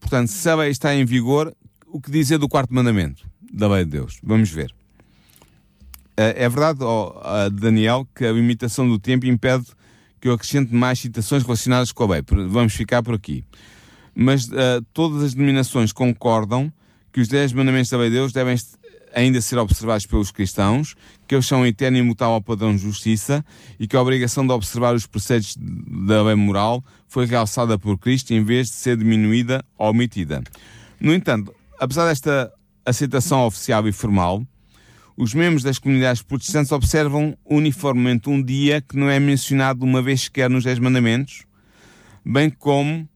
[0.00, 1.54] portanto, se a lei está em vigor,
[1.86, 4.18] o que dizer do quarto mandamento da lei de Deus?
[4.22, 4.74] Vamos ver.
[6.16, 7.14] É, é verdade, oh,
[7.52, 9.66] Daniel, que a limitação do tempo impede
[10.20, 12.22] que eu acrescente mais citações relacionadas com a lei.
[12.48, 13.44] Vamos ficar por aqui.
[14.14, 16.72] Mas uh, todas as denominações concordam
[17.12, 18.56] que os dez mandamentos da lei de Deus devem
[19.14, 20.94] ainda ser observados pelos cristãos,
[21.26, 23.44] que eles são eterno e imutável padrão de justiça
[23.78, 28.32] e que a obrigação de observar os preceitos da lei moral foi realçada por Cristo
[28.32, 30.42] em vez de ser diminuída ou omitida.
[31.00, 32.52] No entanto, apesar desta
[32.84, 34.42] aceitação oficial e formal,
[35.16, 40.22] os membros das comunidades protestantes observam uniformemente um dia que não é mencionado uma vez
[40.22, 41.44] sequer nos Dez Mandamentos,
[42.24, 43.08] bem como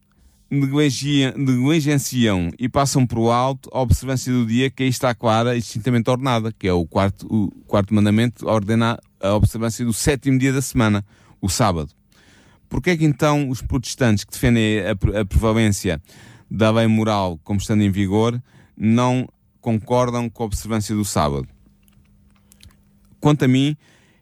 [0.53, 6.09] negligenciam e passam por alto a observância do dia que aí está clara e distintamente
[6.09, 10.61] ordenada, que é o quarto, o quarto mandamento, ordena a observância do sétimo dia da
[10.61, 11.03] semana,
[11.41, 11.91] o sábado.
[12.69, 16.01] Porquê é que então os protestantes que defendem a, a prevalência
[16.49, 18.41] da lei moral como estando em vigor
[18.77, 19.27] não
[19.59, 21.47] concordam com a observância do sábado?
[23.19, 23.75] Quanto a mim,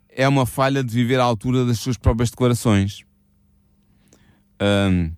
[0.10, 3.04] é uma falha de viver à altura das suas próprias declarações.
[4.62, 5.12] Um,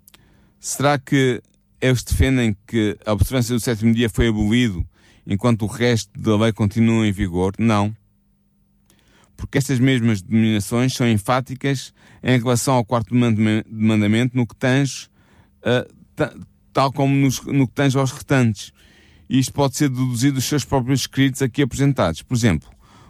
[0.64, 1.44] Será que
[1.82, 4.88] eles defendem que a observância do sétimo dia foi abolido
[5.28, 7.54] enquanto o resto da lei continua em vigor?
[7.60, 7.94] Não.
[9.36, 15.10] Porque estas mesmas denominações são enfáticas em relação ao quarto mandamento no que tange,
[15.66, 18.72] uh, tal como nos, no que tange aos restantes.
[19.30, 22.22] E isto pode ser deduzido dos seus próprios escritos aqui apresentados.
[22.22, 22.70] Por exemplo,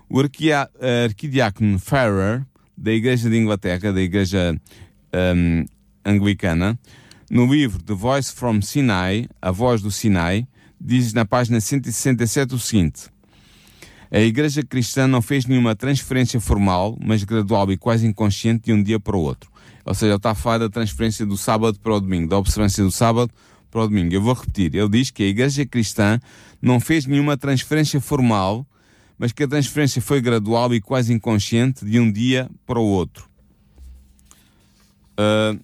[0.09, 2.43] o arquidiácono Farrer,
[2.75, 4.59] da Igreja de Inglaterra, da Igreja
[5.13, 5.65] um,
[6.03, 6.79] Anglicana,
[7.33, 10.47] no livro The Voice from Sinai, A Voz do Sinai,
[10.79, 13.09] diz na página 167 o seguinte:
[14.11, 18.83] A Igreja Cristã não fez nenhuma transferência formal, mas gradual e quase inconsciente de um
[18.83, 19.51] dia para o outro.
[19.83, 22.83] Ou seja, ele está a falar da transferência do sábado para o domingo, da observância
[22.83, 23.33] do sábado
[23.71, 24.13] para o domingo.
[24.13, 24.75] Eu vou repetir.
[24.75, 26.19] Ele diz que a Igreja Cristã
[26.61, 28.63] não fez nenhuma transferência formal,
[29.17, 33.27] mas que a transferência foi gradual e quase inconsciente de um dia para o outro.
[35.13, 35.59] Uh,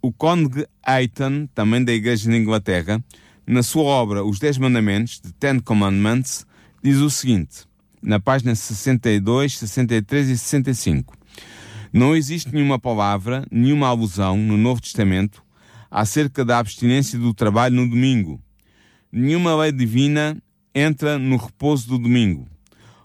[0.00, 3.02] o Conde Ayton, também da Igreja de Inglaterra,
[3.46, 6.46] na sua obra Os Dez Mandamentos, Ten Commandments,
[6.82, 7.66] diz o seguinte,
[8.02, 11.16] na página 62, 63 e 65.
[11.92, 15.42] Não existe nenhuma palavra, nenhuma alusão no Novo Testamento
[15.90, 18.40] acerca da abstinência do trabalho no domingo.
[19.10, 20.36] Nenhuma lei divina
[20.74, 22.46] entra no repouso do domingo.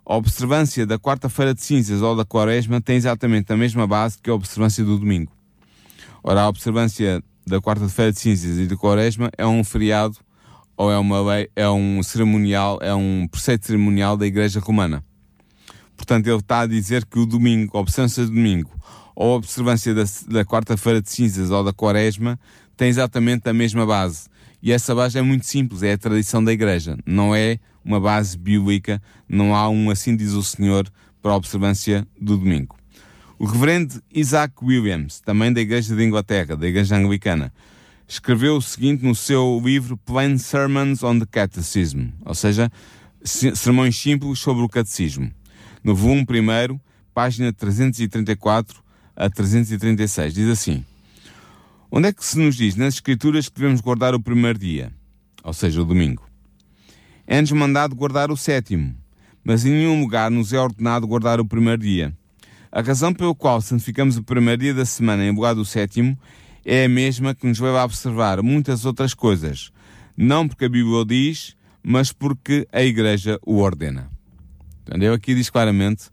[0.05, 4.29] A observância da quarta-feira de cinzas ou da quaresma tem exatamente a mesma base que
[4.29, 5.31] a observância do domingo.
[6.23, 10.17] Ora, a observância da quarta-feira de cinzas e de quaresma é um feriado
[10.77, 15.03] ou é uma lei, é um cerimonial, é um preceito cerimonial da Igreja Romana.
[15.97, 18.71] Portanto, ele está a dizer que o domingo, a observância do domingo,
[19.13, 22.39] ou a observância da, da quarta-feira de cinzas ou da quaresma,
[22.77, 24.27] tem exatamente a mesma base.
[24.61, 26.97] E essa base é muito simples, é a tradição da Igreja.
[27.05, 30.89] Não é uma base bíblica, não há um assim diz o Senhor
[31.21, 32.77] para a observância do domingo.
[33.39, 37.51] O reverendo Isaac Williams, também da Igreja de Inglaterra, da Igreja Anglicana,
[38.07, 42.71] escreveu o seguinte no seu livro Plain Sermons on the Catechism, ou seja,
[43.23, 45.31] sermões simples sobre o catecismo.
[45.83, 46.79] No volume 1,
[47.13, 48.83] página 334
[49.15, 50.85] a 336, diz assim:
[51.91, 54.91] Onde é que se nos diz nas Escrituras que devemos guardar o primeiro dia,
[55.43, 56.23] ou seja, o domingo?
[57.25, 58.95] É-nos mandado guardar o sétimo,
[59.43, 62.13] mas em nenhum lugar nos é ordenado guardar o primeiro dia.
[62.75, 66.17] A razão pela qual santificamos o primeiro dia da semana em lugar do sétimo
[66.65, 69.71] é a mesma que nos leva a observar muitas outras coisas.
[70.17, 74.09] Não porque a Bíblia o diz, mas porque a Igreja o ordena.
[74.81, 75.13] Entendeu?
[75.13, 76.05] Aqui diz claramente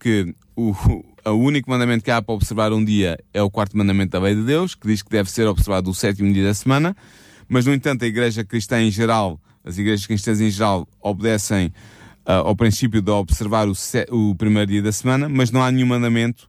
[0.00, 0.74] que o,
[1.24, 4.34] o único mandamento que há para observar um dia é o quarto mandamento da lei
[4.34, 6.96] de Deus, que diz que deve ser observado o sétimo dia da semana,
[7.48, 11.72] mas, no entanto, a Igreja Cristã em geral, as igrejas cristãs em geral, obedecem
[12.38, 13.72] ao princípio de observar o,
[14.10, 16.48] o, primeiro dia da semana, mas não há nenhum mandamento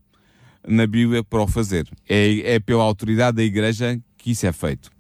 [0.68, 1.88] na Bíblia para o fazer.
[2.08, 4.92] É, é pela autoridade da Igreja que isso é feito.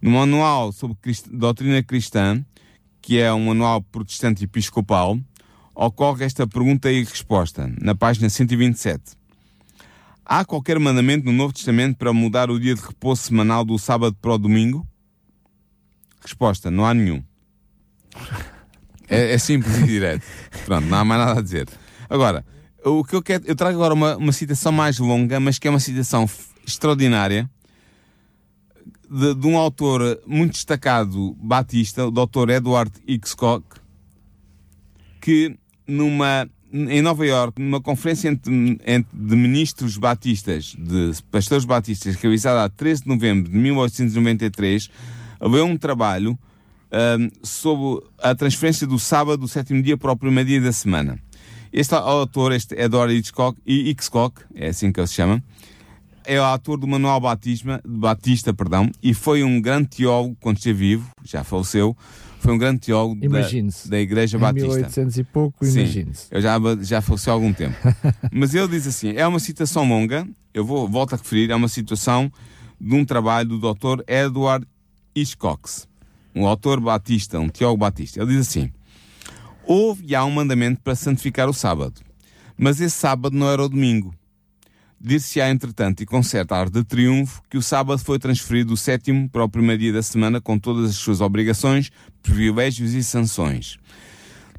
[0.00, 2.44] No manual sobre Crist doutrina cristã,
[3.00, 5.18] que é um manual protestante episcopal,
[5.74, 9.16] ocorre esta pergunta e resposta, na página 127.
[10.24, 14.16] Há qualquer mandamento no Novo Testamento para mudar o dia de repouso semanal do sábado
[14.20, 14.86] para o domingo?
[16.20, 17.22] Resposta: não há nenhum.
[19.08, 20.24] É, é simples e direto.
[20.64, 21.68] Pronto, não há mais nada a dizer.
[22.08, 22.44] Agora,
[22.84, 23.44] o que eu quero.
[23.46, 26.28] Eu trago agora uma, uma citação mais longa, mas que é uma citação
[26.66, 27.48] extraordinária
[29.10, 32.50] de, de, um autor muito destacado batista, o Dr.
[32.50, 33.64] Edward Hitchcock,
[35.20, 42.16] que numa em Nova York, numa conferência entre, entre, de ministros batistas, de pastores batistas,
[42.16, 44.90] realizada a 13 de novembro de 1893,
[45.40, 46.38] havia um trabalho
[47.42, 51.18] sobre a transferência do sábado, do sétimo dia, para o primeiro dia da semana.
[51.72, 55.42] Este autor, este Edward Hitchcock, Hitchcock, é assim que ele se chama,
[56.24, 60.78] é o autor do Manual Batisma, Batista, perdão, e foi um grande teólogo quando esteve
[60.78, 61.96] vivo, já faleceu,
[62.40, 63.40] foi um grande teólogo da,
[63.86, 64.68] da Igreja em Batista.
[64.68, 66.26] 1800 e pouco, imagine-se.
[66.30, 67.76] Eu já, já faleceu há algum tempo.
[68.30, 71.68] Mas ele diz assim: é uma citação longa, eu vou, volto a referir, é uma
[71.68, 72.30] citação
[72.80, 74.02] de um trabalho do Dr.
[74.06, 74.66] Edward
[75.14, 75.68] Hitchcock,
[76.36, 78.20] um autor batista, um teólogo batista.
[78.20, 78.70] Ele diz assim:
[79.66, 82.02] houve e há um mandamento para santificar o sábado,
[82.56, 84.14] mas esse sábado não era o domingo.
[85.00, 89.28] Dir-se-á, entretanto, e com certa ar de triunfo, que o sábado foi transferido do sétimo
[89.28, 91.90] para o primeiro dia da semana com todas as suas obrigações,
[92.22, 93.78] privilégios e sanções.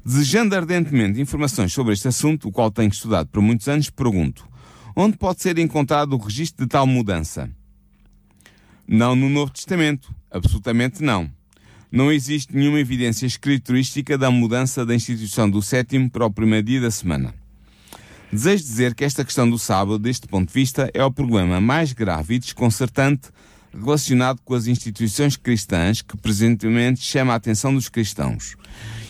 [0.04, 4.48] Desejando ardentemente informações sobre este assunto, o qual tenho estudado por muitos anos, pergunto:
[4.96, 7.50] onde pode ser encontrado o registro de tal mudança?
[8.86, 11.37] Não no Novo Testamento, absolutamente não.
[11.90, 16.80] Não existe nenhuma evidência escriturística da mudança da instituição do sétimo para o primeiro dia
[16.82, 17.34] da semana.
[18.30, 21.94] Desejo dizer que esta questão do sábado, deste ponto de vista, é o problema mais
[21.94, 23.30] grave e desconcertante
[23.72, 28.54] relacionado com as instituições cristãs que presentemente chama a atenção dos cristãos.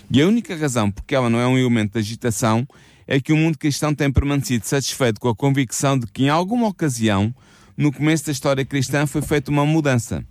[0.08, 2.66] E a única razão porque ela não é um elemento de agitação
[3.08, 6.68] é que o mundo cristão tem permanecido satisfeito com a convicção de que em alguma
[6.68, 7.34] ocasião,
[7.76, 10.24] no começo da história cristã, foi feita uma mudança.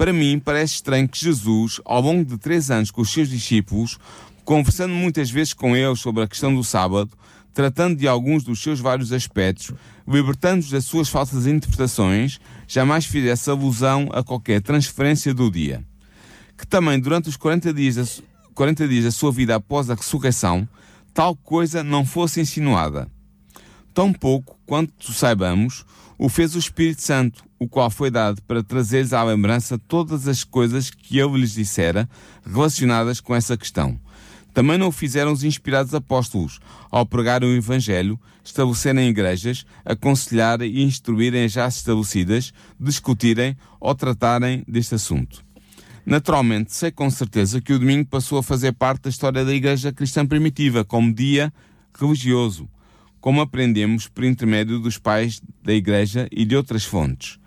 [0.00, 3.98] Para mim, parece estranho que Jesus, ao longo de três anos com os seus discípulos,
[4.46, 7.10] conversando muitas vezes com eles sobre a questão do sábado,
[7.52, 9.74] tratando de alguns dos seus vários aspectos,
[10.08, 15.84] libertando-os das suas falsas interpretações, jamais fizesse alusão a qualquer transferência do dia.
[16.56, 18.04] Que também durante os 40 dias da,
[18.54, 20.66] 40 dias da sua vida após a ressurreição,
[21.12, 23.06] tal coisa não fosse insinuada.
[23.92, 25.84] Tão pouco quanto saibamos,
[26.18, 30.44] o fez o Espírito Santo, o qual foi dado para trazer-lhes à lembrança todas as
[30.44, 32.08] coisas que ele lhes dissera
[32.44, 33.98] relacionadas com essa questão
[34.52, 40.82] também não o fizeram os inspirados apóstolos, ao pregarem o Evangelho, estabelecerem igrejas, aconselharem e
[40.82, 45.44] instruírem já estabelecidas, discutirem ou tratarem deste assunto.
[46.04, 49.92] Naturalmente, sei com certeza que o domingo passou a fazer parte da história da Igreja
[49.92, 51.52] Cristã Primitiva, como dia
[51.98, 52.68] religioso,
[53.20, 57.38] como aprendemos por intermédio dos pais da Igreja e de outras fontes.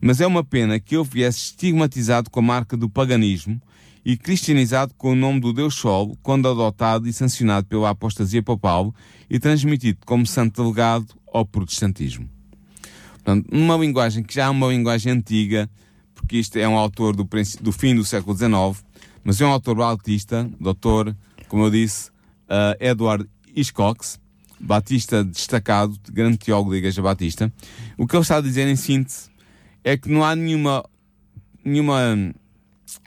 [0.00, 3.60] Mas é uma pena que ele viesse estigmatizado com a marca do paganismo
[4.04, 8.94] e cristianizado com o nome do Deus Sol, quando adotado e sancionado pela apostasia papal
[9.28, 12.28] e transmitido como santo delegado ao protestantismo.
[13.14, 15.68] Portanto, numa linguagem que já é uma linguagem antiga,
[16.14, 17.28] porque isto é um autor do,
[17.60, 18.84] do fim do século XIX,
[19.24, 21.16] mas é um autor batista, doutor,
[21.48, 24.06] como eu disse, uh, Edward Hitchcock,
[24.60, 27.52] batista destacado, grande teólogo da Igreja Batista.
[27.96, 29.28] O que ele está a dizer em síntese
[29.84, 30.84] é que não há nenhuma,
[31.64, 32.34] nenhuma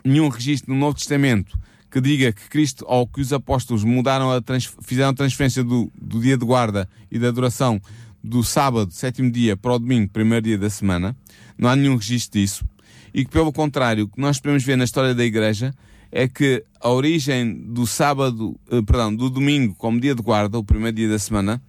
[0.03, 1.57] nenhum registro no Novo Testamento
[1.91, 5.91] que diga que Cristo ou que os apóstolos mudaram a trans, fizeram a transferência do,
[5.99, 7.81] do dia de guarda e da adoração
[8.23, 11.15] do sábado, sétimo dia, para o domingo, primeiro dia da semana.
[11.57, 12.65] Não há nenhum registro disso.
[13.13, 15.73] E que, pelo contrário, o que nós podemos ver na história da Igreja
[16.11, 20.63] é que a origem do sábado, eh, perdão, do domingo como dia de guarda, o
[20.63, 21.61] primeiro dia da semana,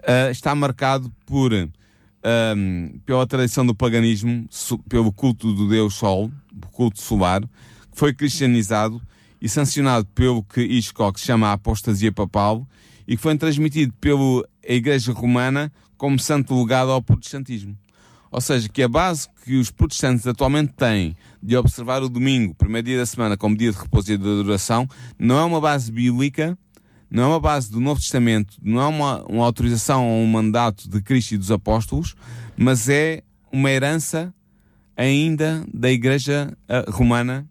[0.00, 4.48] uh, está marcado por, ehm, pela tradição do paganismo,
[4.88, 6.30] pelo culto do Deus Sol,
[6.72, 9.00] culto solar, que foi cristianizado
[9.40, 12.66] e sancionado pelo que Hitchcock chama a apostasia papal
[13.06, 17.76] e que foi transmitido pela Igreja Romana como santo legado ao protestantismo.
[18.30, 22.86] Ou seja, que a base que os protestantes atualmente têm de observar o domingo, primeiro
[22.86, 24.88] dia da semana, como dia de repouso e de adoração,
[25.18, 26.58] não é uma base bíblica,
[27.10, 30.88] não é uma base do Novo Testamento, não é uma, uma autorização ou um mandato
[30.88, 32.14] de Cristo e dos apóstolos,
[32.56, 34.32] mas é uma herança
[34.96, 37.48] ainda da Igreja uh, Romana,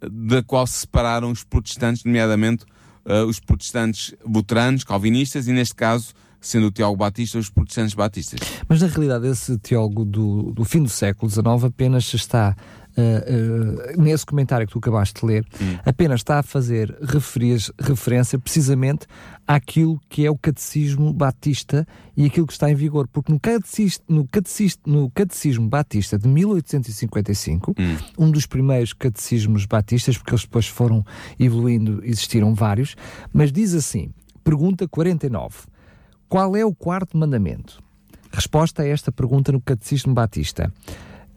[0.00, 2.64] da qual se separaram os protestantes, nomeadamente
[3.04, 8.40] uh, os protestantes luteranos, calvinistas e, neste caso, sendo o teólogo batista, os protestantes batistas.
[8.68, 12.56] Mas, na realidade, esse teólogo do, do fim do século XIX apenas está
[12.98, 15.78] uh, uh, nesse comentário que tu acabaste de ler, hum.
[15.84, 19.06] apenas está a fazer referir, referência precisamente
[19.46, 21.86] àquilo que é o catecismo batista
[22.16, 23.08] e aquilo que está em vigor.
[23.08, 27.96] Porque no catecismo, no catecismo, no catecismo batista de 1855, hum.
[28.18, 31.04] um dos primeiros catecismos batistas, porque eles depois foram
[31.38, 32.96] evoluindo, existiram vários,
[33.32, 34.10] mas diz assim,
[34.42, 35.56] pergunta 49,
[36.28, 37.82] qual é o quarto mandamento?
[38.30, 40.72] Resposta a esta pergunta no Catecismo Batista.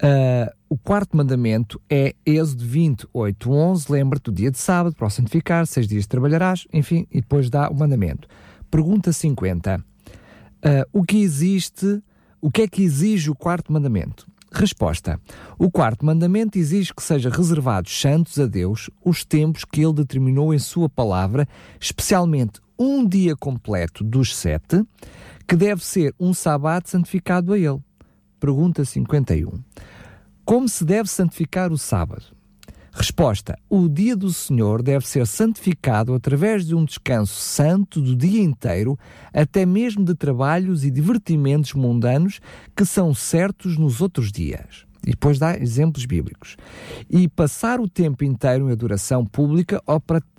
[0.03, 3.91] Uh, o quarto mandamento é Êxodo 28, 11.
[3.91, 7.69] Lembra-te do dia de sábado para o santificar, seis dias trabalharás, enfim, e depois dá
[7.69, 8.27] o mandamento.
[8.69, 9.77] Pergunta 50.
[9.77, 9.81] Uh,
[10.91, 12.01] o que existe,
[12.41, 14.27] o que é que exige o quarto mandamento?
[14.51, 15.17] Resposta:
[15.57, 20.53] O quarto mandamento exige que sejam reservados santos a Deus os tempos que ele determinou
[20.53, 21.47] em Sua palavra,
[21.79, 24.83] especialmente um dia completo dos sete,
[25.47, 27.79] que deve ser um sábado santificado a ele.
[28.39, 29.51] Pergunta 51.
[30.43, 32.23] Como se deve santificar o sábado?
[32.91, 38.41] Resposta: O dia do Senhor deve ser santificado através de um descanso santo do dia
[38.41, 38.97] inteiro,
[39.31, 42.39] até mesmo de trabalhos e divertimentos mundanos
[42.75, 44.87] que são certos nos outros dias.
[45.05, 46.57] E depois dá exemplos bíblicos.
[47.07, 49.79] E passar o tempo inteiro em adoração pública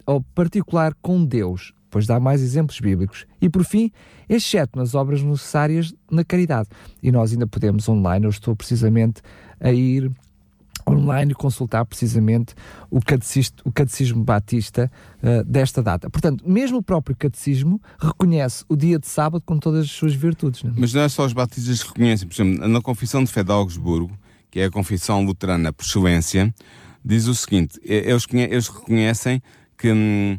[0.04, 3.26] ou particular com Deus, depois dá mais exemplos bíblicos.
[3.38, 3.92] E por fim,
[4.26, 6.70] exceto nas obras necessárias na caridade.
[7.02, 9.20] E nós ainda podemos online, eu estou precisamente
[9.60, 10.10] a ir
[10.88, 12.54] online consultar precisamente
[12.90, 12.98] o,
[13.64, 14.90] o Catecismo Batista
[15.22, 16.08] uh, desta data.
[16.08, 20.62] Portanto, mesmo o próprio Catecismo reconhece o dia de sábado com todas as suas virtudes.
[20.62, 20.74] Não é?
[20.78, 22.26] Mas não é só os batistas que reconhecem.
[22.26, 24.16] Por exemplo, na Confissão de Fé de Augsburgo,
[24.50, 26.52] que é a confissão luterana por excelência,
[27.04, 29.42] diz o seguinte: eles, eles reconhecem
[29.76, 29.92] que.
[29.92, 30.38] Hum,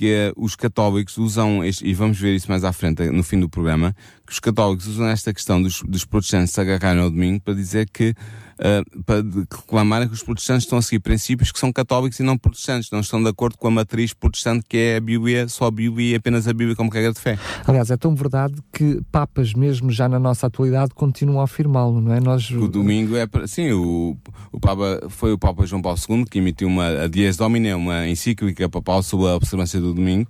[0.00, 3.38] que uh, os católicos usam, este, e vamos ver isso mais à frente, no fim
[3.38, 3.94] do programa,
[4.26, 7.86] que os católicos usam esta questão dos, dos protestantes se agarrarem ao domingo para dizer
[7.92, 8.14] que
[8.60, 12.36] uh, para reclamarem que os protestantes estão a seguir princípios que são católicos e não
[12.36, 15.70] protestantes, não estão de acordo com a matriz protestante que é a Bíblia, só a
[15.70, 17.38] Bíblia e apenas a Bíblia como regra de fé.
[17.66, 22.12] Aliás, é tão verdade que papas mesmo já na nossa atualidade continuam a afirmá-lo, não
[22.12, 22.20] é?
[22.20, 22.50] Nós...
[22.50, 24.16] O domingo é, sim, o,
[24.52, 28.06] o Papa, foi o Papa João Paulo II que emitiu uma, a Dies Domine, uma
[28.06, 30.28] encíclica papal sobre a observância do domingo,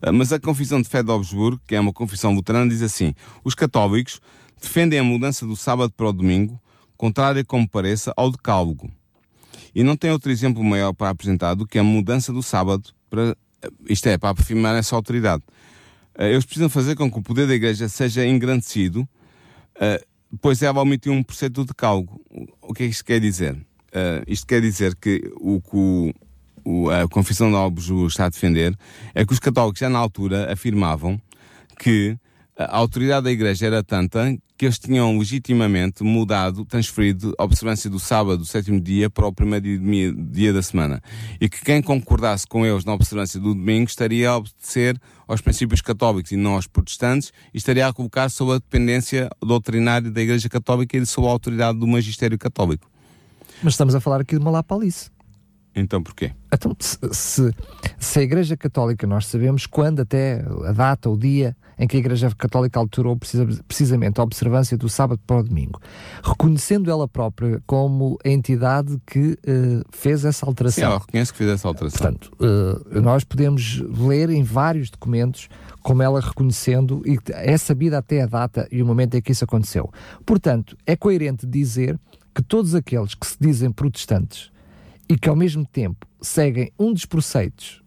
[0.00, 3.14] ah, mas a Confissão de Fé de Augsburgo, que é uma confissão luterana, diz assim:
[3.44, 4.20] os católicos
[4.60, 6.60] defendem a mudança do sábado para o domingo
[7.02, 8.88] contrária como pareça ao decálogo.
[9.74, 13.36] E não tem outro exemplo maior para apresentar do que a mudança do sábado para,
[13.88, 15.42] isto é, para afirmar essa autoridade.
[16.16, 19.08] Eh, eles precisam fazer com que o poder da Igreja seja engrandecido,
[19.80, 20.00] eh,
[20.40, 22.20] pois ela omitiu um preceito do decálogo.
[22.60, 23.58] O que é que isto quer dizer?
[23.92, 26.14] Eh, isto quer dizer que o que
[26.92, 28.78] a Confissão de Alves está a defender
[29.12, 31.20] é que os católicos já na altura afirmavam
[31.80, 32.16] que
[32.70, 37.98] a autoridade da Igreja era tanta que eles tinham legitimamente mudado, transferido a observância do
[37.98, 41.02] sábado, do sétimo dia, para o primeiro dia, dia da semana.
[41.40, 45.80] E que quem concordasse com eles na observância do domingo estaria a obedecer aos princípios
[45.80, 50.48] católicos e não aos protestantes e estaria a colocar sob a dependência doutrinária da Igreja
[50.48, 52.88] Católica e sob a autoridade do magistério católico.
[53.62, 55.10] Mas estamos a falar aqui de uma lapalice.
[55.74, 56.32] Então porquê?
[56.52, 57.54] Então, se, se,
[57.98, 61.98] se, a Igreja Católica, nós sabemos quando até a data, o dia em que a
[61.98, 65.80] Igreja Católica alterou precisa, precisamente a observância do sábado para o domingo,
[66.22, 70.84] reconhecendo ela própria como a entidade que uh, fez essa alteração.
[70.84, 71.98] Sim, ela reconhece que fez essa alteração.
[71.98, 75.48] Portanto, uh, nós podemos ler em vários documentos
[75.82, 79.44] como ela reconhecendo, e é sabida até a data e o momento em que isso
[79.44, 79.90] aconteceu.
[80.24, 81.98] Portanto, é coerente dizer
[82.34, 84.52] que todos aqueles que se dizem protestantes
[85.08, 87.82] e que ao mesmo tempo seguem um dos preceitos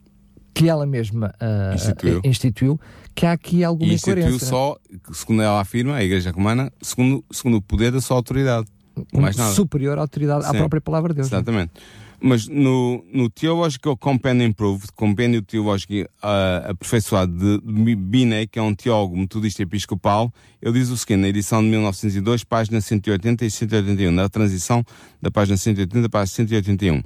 [0.54, 2.22] que ela mesma uh, instituiu.
[2.24, 2.80] instituiu.
[3.14, 4.30] que há aqui alguma e incoerência.
[4.30, 4.78] instituiu só,
[5.12, 8.68] segundo ela afirma, a Igreja Romana, segundo, segundo o poder da sua autoridade.
[9.14, 9.54] Um mais nada.
[9.54, 11.32] superior autoridade Sim, à própria palavra de Deus.
[11.32, 11.36] É?
[11.36, 11.74] Exatamente.
[12.20, 18.74] Mas no, no Theological Companion Improved, compêndio teológico uh, aperfeiçoado de Binet, que é um
[18.74, 24.12] teólogo metodista episcopal, ele diz o seguinte, na edição de 1902, página 180 e 181,
[24.12, 24.84] na transição
[25.22, 27.04] da página 180 para a 181.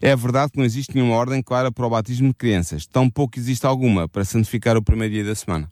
[0.00, 3.66] É verdade que não existe nenhuma ordem clara para o batismo de crianças, tampouco existe
[3.66, 5.70] alguma para santificar o primeiro dia da semana.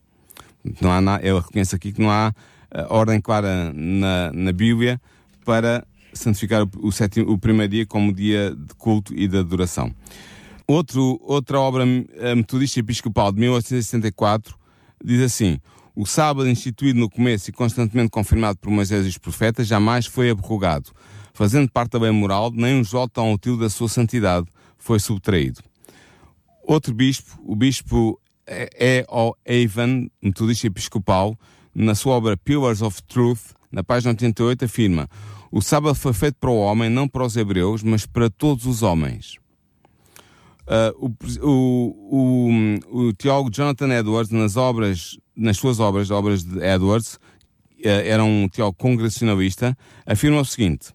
[0.80, 2.32] Não há, eu reconheço aqui que não há
[2.74, 5.00] uh, ordem clara na, na Bíblia
[5.44, 9.94] para santificar o, sétimo, o primeiro dia como dia de culto e de adoração.
[10.66, 14.56] Outro, outra obra metodista episcopal de 1864
[15.04, 15.58] diz assim:
[15.94, 20.30] O sábado, instituído no começo e constantemente confirmado por Moisés e os profetas, jamais foi
[20.30, 20.92] abrogado.
[21.34, 24.46] Fazendo parte da lei moral, nem um jota tão útil da sua santidade
[24.78, 25.60] foi subtraído.
[26.62, 29.04] Outro bispo, o bispo E.
[29.08, 29.34] O.
[29.46, 31.36] Avon, metodista episcopal,
[31.74, 35.08] na sua obra Pillars of Truth, na página 88, afirma:
[35.52, 38.82] o sábado foi feito para o homem, não para os hebreus, mas para todos os
[38.82, 39.36] homens.
[40.62, 41.10] Uh,
[41.42, 47.14] o, o, o, o, teólogo Jonathan Edwards, nas obras, nas suas obras, obras de Edwards,
[47.14, 47.18] uh,
[47.82, 50.94] era um teólogo congregacionalista, afirma o seguinte: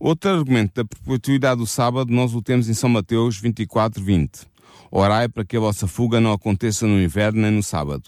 [0.00, 4.46] Outro argumento da perpetuidade do sábado nós o temos em São Mateus 24, 20.
[4.90, 8.04] Orai para que a vossa fuga não aconteça no inverno nem no sábado.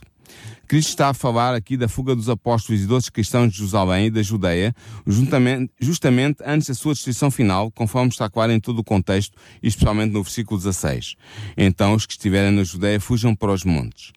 [0.67, 4.07] Cristo está a falar aqui da fuga dos apóstolos e dos outros cristãos de Jerusalém
[4.07, 4.75] e da Judeia,
[5.07, 10.13] justamente, justamente antes da sua destruição final, conforme está claro em todo o contexto, especialmente
[10.13, 11.15] no versículo 16.
[11.57, 14.13] Então os que estiverem na Judeia fujam para os montes.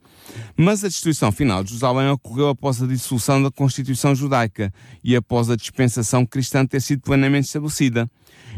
[0.56, 5.50] Mas a destruição final de Jerusalém ocorreu após a dissolução da Constituição judaica e após
[5.50, 8.10] a dispensação cristã ter sido plenamente estabelecida.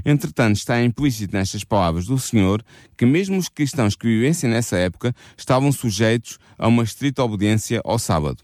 [0.05, 2.63] Entretanto, está implícito nestas palavras do Senhor
[2.97, 7.97] que mesmo os cristãos que vivessem nessa época estavam sujeitos a uma estrita obediência ao
[7.97, 8.43] sábado.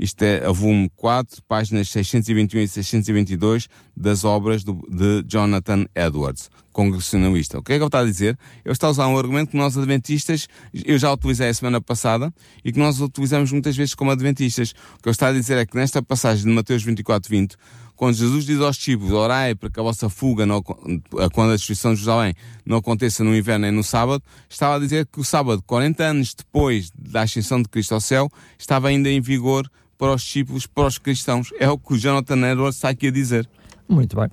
[0.00, 6.48] Isto é a volume 4, páginas 621 e 622 das obras do, de Jonathan Edwards,
[6.72, 7.58] congressionalista.
[7.58, 8.38] O que é que ele está a dizer?
[8.64, 12.32] Ele está a usar um argumento que nós adventistas, eu já utilizei a semana passada,
[12.64, 14.70] e que nós utilizamos muitas vezes como adventistas.
[14.70, 17.56] O que ele está a dizer é que nesta passagem de Mateus 24, 20,
[18.00, 21.92] quando Jesus diz aos discípulos, orai para que a vossa fuga, não, quando a destruição
[21.92, 22.32] de Jerusalém
[22.64, 26.32] não aconteça no inverno nem no sábado, estava a dizer que o sábado, 40 anos
[26.32, 30.86] depois da ascensão de Cristo ao céu, estava ainda em vigor para os discípulos, para
[30.86, 31.52] os cristãos.
[31.58, 33.46] É o que o Jonathan Edwards está aqui a dizer.
[33.86, 34.30] Muito bem.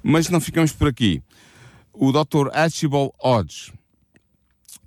[0.00, 1.20] Mas não ficamos por aqui.
[1.92, 2.50] O Dr.
[2.52, 3.72] Archibald Hodge,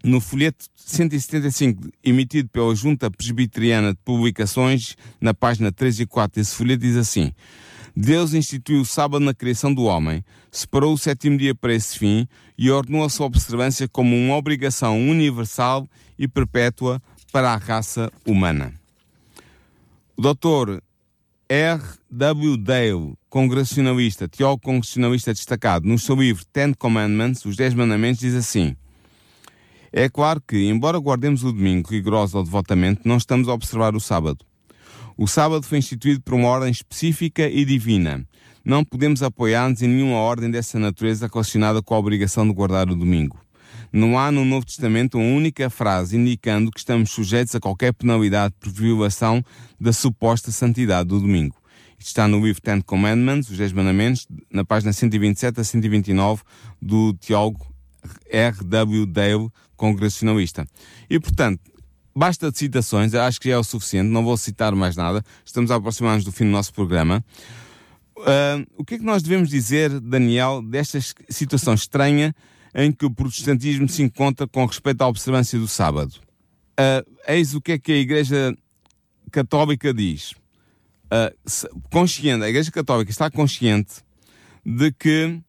[0.06, 6.56] no folheto 175 emitido pela Junta Presbiteriana de Publicações, na página 3 e 4 desse
[6.56, 7.34] folheto, diz assim:
[7.96, 12.28] Deus instituiu o sábado na criação do homem, separou o sétimo dia para esse fim
[12.58, 15.88] e ordenou a sua observância como uma obrigação universal
[16.18, 18.74] e perpétua para a raça humana.
[20.16, 20.82] O Dr.
[21.50, 21.82] R.
[22.10, 22.58] W.
[22.58, 28.76] Dale, congressionalista, teólogo congressionalista destacado, no seu livro Ten Commandments, os Dez Mandamentos, diz assim:
[29.92, 34.00] É claro que, embora guardemos o domingo rigoroso ou devotamente, não estamos a observar o
[34.00, 34.46] sábado.
[35.22, 38.28] O sábado foi instituído por uma ordem específica e divina.
[38.66, 42.96] Não podemos apoiar-nos em nenhuma ordem dessa natureza relacionada com a obrigação de guardar o
[42.96, 43.40] domingo.
[43.94, 48.56] Não há no Novo Testamento uma única frase indicando que estamos sujeitos a qualquer penalidade
[48.60, 49.46] por violação
[49.80, 51.56] da suposta santidade do domingo.
[52.00, 56.42] Isto está no livro Ten Commandments, os Dez Mandamentos, na página 127 a 129
[56.82, 57.64] do teólogo
[58.28, 58.58] R.
[58.64, 59.06] W.
[59.06, 60.66] Dale, congregacionalista.
[61.08, 61.62] E, portanto,
[62.16, 65.72] basta de citações, acho que já é o suficiente, não vou citar mais nada, estamos
[65.72, 67.24] a aproximar-nos do fim do nosso programa.
[68.18, 71.00] Uh, o que é que nós devemos dizer, Daniel, desta
[71.30, 72.36] situação estranha
[72.76, 76.14] em que o protestantismo se encontra com respeito à observância do sábado.
[76.80, 78.56] Uh, eis o que é que a Igreja
[79.32, 80.32] Católica diz.
[81.12, 83.96] Uh, consciente, a Igreja Católica está consciente
[84.66, 85.42] de que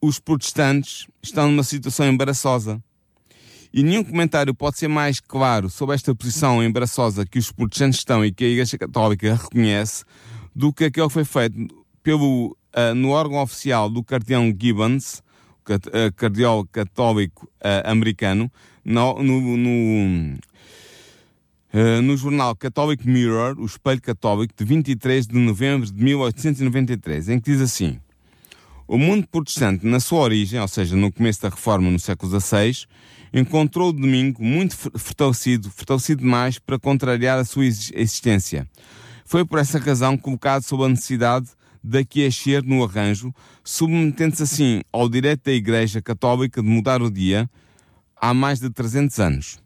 [0.00, 2.82] os protestantes estão numa situação embaraçosa.
[3.72, 8.22] E nenhum comentário pode ser mais claro sobre esta posição embaraçosa que os protestantes estão
[8.22, 10.04] e que a Igreja Católica reconhece
[10.54, 11.56] do que aquele que foi feito
[12.02, 15.22] pelo uh, no órgão oficial do cardeão Gibbons,
[15.68, 18.52] uh, cardeal católico uh, americano,
[18.84, 20.38] no, no, no,
[22.02, 27.52] no, jornal Catholic Mirror, o Espelho Católico, de 23 de novembro de 1893, em que
[27.52, 27.98] diz assim:
[28.86, 32.86] O mundo protestante, na sua origem, ou seja, no começo da reforma no século XVI,
[33.32, 38.68] encontrou o domingo muito fortalecido, fortalecido demais para contrariar a sua existência.
[39.24, 41.48] Foi por essa razão colocado sob a necessidade
[41.82, 47.10] daqui a ser no arranjo, submetendo-se assim ao direito da Igreja Católica de mudar o
[47.10, 47.50] dia
[48.14, 49.58] há mais de 300 anos.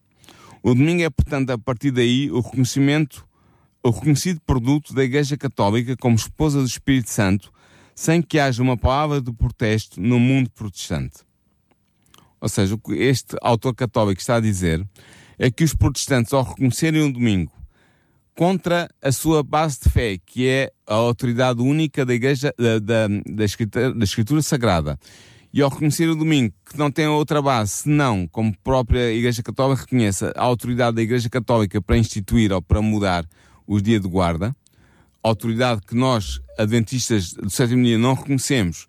[0.63, 3.27] O domingo é, portanto, a partir daí o reconhecimento,
[3.83, 7.53] o reconhecido produto da Igreja Católica como esposa do Espírito Santo,
[7.95, 11.26] sem que haja uma palavra de protesto no mundo protestante.
[12.41, 14.87] Ou seja, o que este autor católico está a dizer
[15.39, 17.53] é que os protestantes, ao reconhecerem o domingo
[18.35, 23.09] contra a sua base de fé, que é a autoridade única da Igreja, da, da,
[23.27, 24.99] da, escritura, da escritura Sagrada.
[25.53, 29.43] E ao reconhecer o domingo, que não tem outra base, senão, como a própria Igreja
[29.43, 33.27] Católica reconhece, a autoridade da Igreja Católica para instituir ou para mudar
[33.67, 34.55] os dias de guarda,
[35.23, 38.87] autoridade que nós, adventistas do sétimo dia, não reconhecemos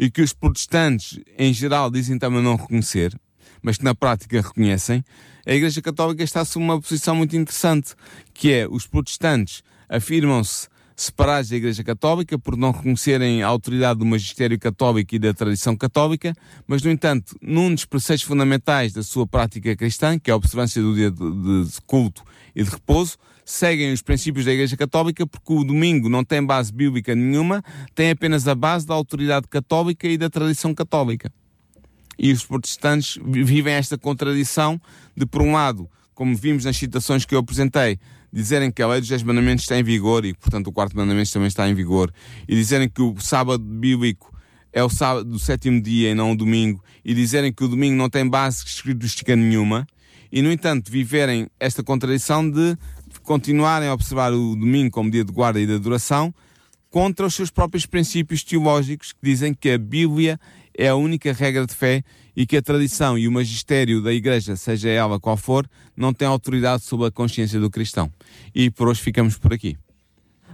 [0.00, 3.14] e que os protestantes, em geral, dizem também não reconhecer,
[3.60, 5.04] mas que na prática reconhecem,
[5.46, 7.94] a Igreja Católica está sob uma posição muito interessante,
[8.32, 10.68] que é os protestantes afirmam-se
[11.00, 15.74] separados da Igreja Católica por não reconhecerem a autoridade do magistério católico e da tradição
[15.74, 16.34] católica,
[16.66, 20.82] mas, no entanto, num dos preceitos fundamentais da sua prática cristã, que é a observância
[20.82, 22.22] do dia de, culto
[22.54, 26.70] e de repouso, seguem os princípios da Igreja Católica porque o domingo não tem base
[26.70, 31.32] bíblica nenhuma, tem apenas a base da autoridade católica e da tradição católica.
[32.18, 34.78] E os protestantes vivem esta contradição
[35.16, 37.98] de, por um lado, como vimos nas citações que eu apresentei,
[38.32, 41.32] dizerem que a lei dos 10 mandamentos está em vigor e, portanto, o quarto mandamento
[41.32, 42.12] também está em vigor,
[42.48, 44.32] e dizerem que o sábado bíblico
[44.72, 47.96] é o sábado do sétimo dia e não o domingo, e dizerem que o domingo
[47.96, 49.86] não tem base escriturística nenhuma,
[50.30, 52.76] e, no entanto, viverem esta contradição de
[53.22, 56.32] continuarem a observar o domingo como dia de guarda e de adoração
[56.88, 60.38] contra os seus próprios princípios teológicos que dizem que a Bíblia
[60.76, 62.02] é a única regra de fé
[62.36, 66.26] e que a tradição e o magistério da Igreja, seja ela qual for, não tem
[66.26, 68.10] autoridade sobre a consciência do cristão.
[68.54, 69.76] E por hoje ficamos por aqui.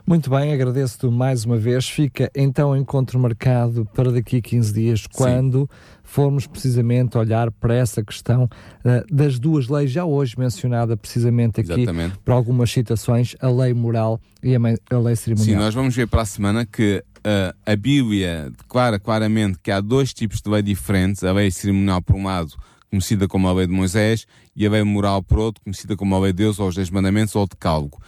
[0.08, 1.88] Muito bem, agradeço-te mais uma vez.
[1.88, 5.78] Fica então o encontro marcado para daqui a 15 dias, quando Sim.
[6.04, 11.72] formos precisamente olhar para essa questão uh, das duas leis, já hoje mencionada precisamente aqui
[11.72, 12.18] Exatamente.
[12.24, 15.58] para algumas citações, a lei moral e a, a lei cerimonial.
[15.58, 19.80] Sim, nós vamos ver para a semana que uh, a Bíblia declara claramente que há
[19.80, 22.52] dois tipos de lei diferentes, a lei cerimonial por um lado,
[22.88, 26.20] conhecida como a lei de Moisés, e a lei moral por outro, conhecida como a
[26.20, 27.98] lei de Deus, ou os Dez Mandamentos, ou o Decálogo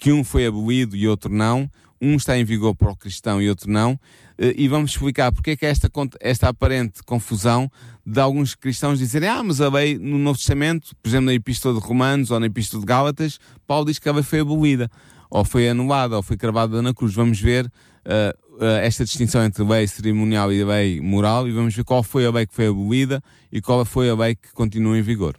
[0.00, 1.70] que um foi abolido e outro não,
[2.00, 4.00] um está em vigor para o cristão e outro não,
[4.38, 7.70] eh, e vamos explicar porque é que esta, esta aparente confusão
[8.04, 11.78] de alguns cristãos dizerem, ah, mas a lei no Novo Testamento, por exemplo, na Epístola
[11.78, 14.90] de Romanos ou na Epístola de Gálatas, Paulo diz que a lei foi abolida,
[15.30, 17.14] ou foi anulada, ou foi cravada na cruz.
[17.14, 21.84] Vamos ver uh, uh, esta distinção entre lei cerimonial e lei moral, e vamos ver
[21.84, 23.22] qual foi a lei que foi abolida
[23.52, 25.36] e qual foi a lei que continua em vigor.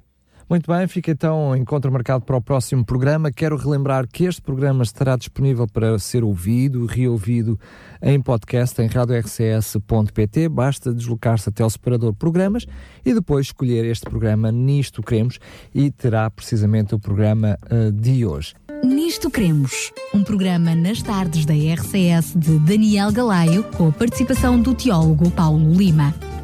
[0.52, 3.32] Muito bem, fica então o encontro marcado para o próximo programa.
[3.32, 7.58] Quero relembrar que este programa estará disponível para ser ouvido, reouvido
[8.02, 10.50] em podcast em radiorcs.pt.
[10.50, 12.66] Basta deslocar-se até o separador programas
[13.06, 15.40] e depois escolher este programa Nisto Queremos
[15.74, 18.54] e terá precisamente o programa uh, de hoje.
[18.84, 24.76] Nisto Cremos, um programa nas tardes da RCS de Daniel Galaio, com a participação do
[24.76, 26.14] teólogo Paulo Lima.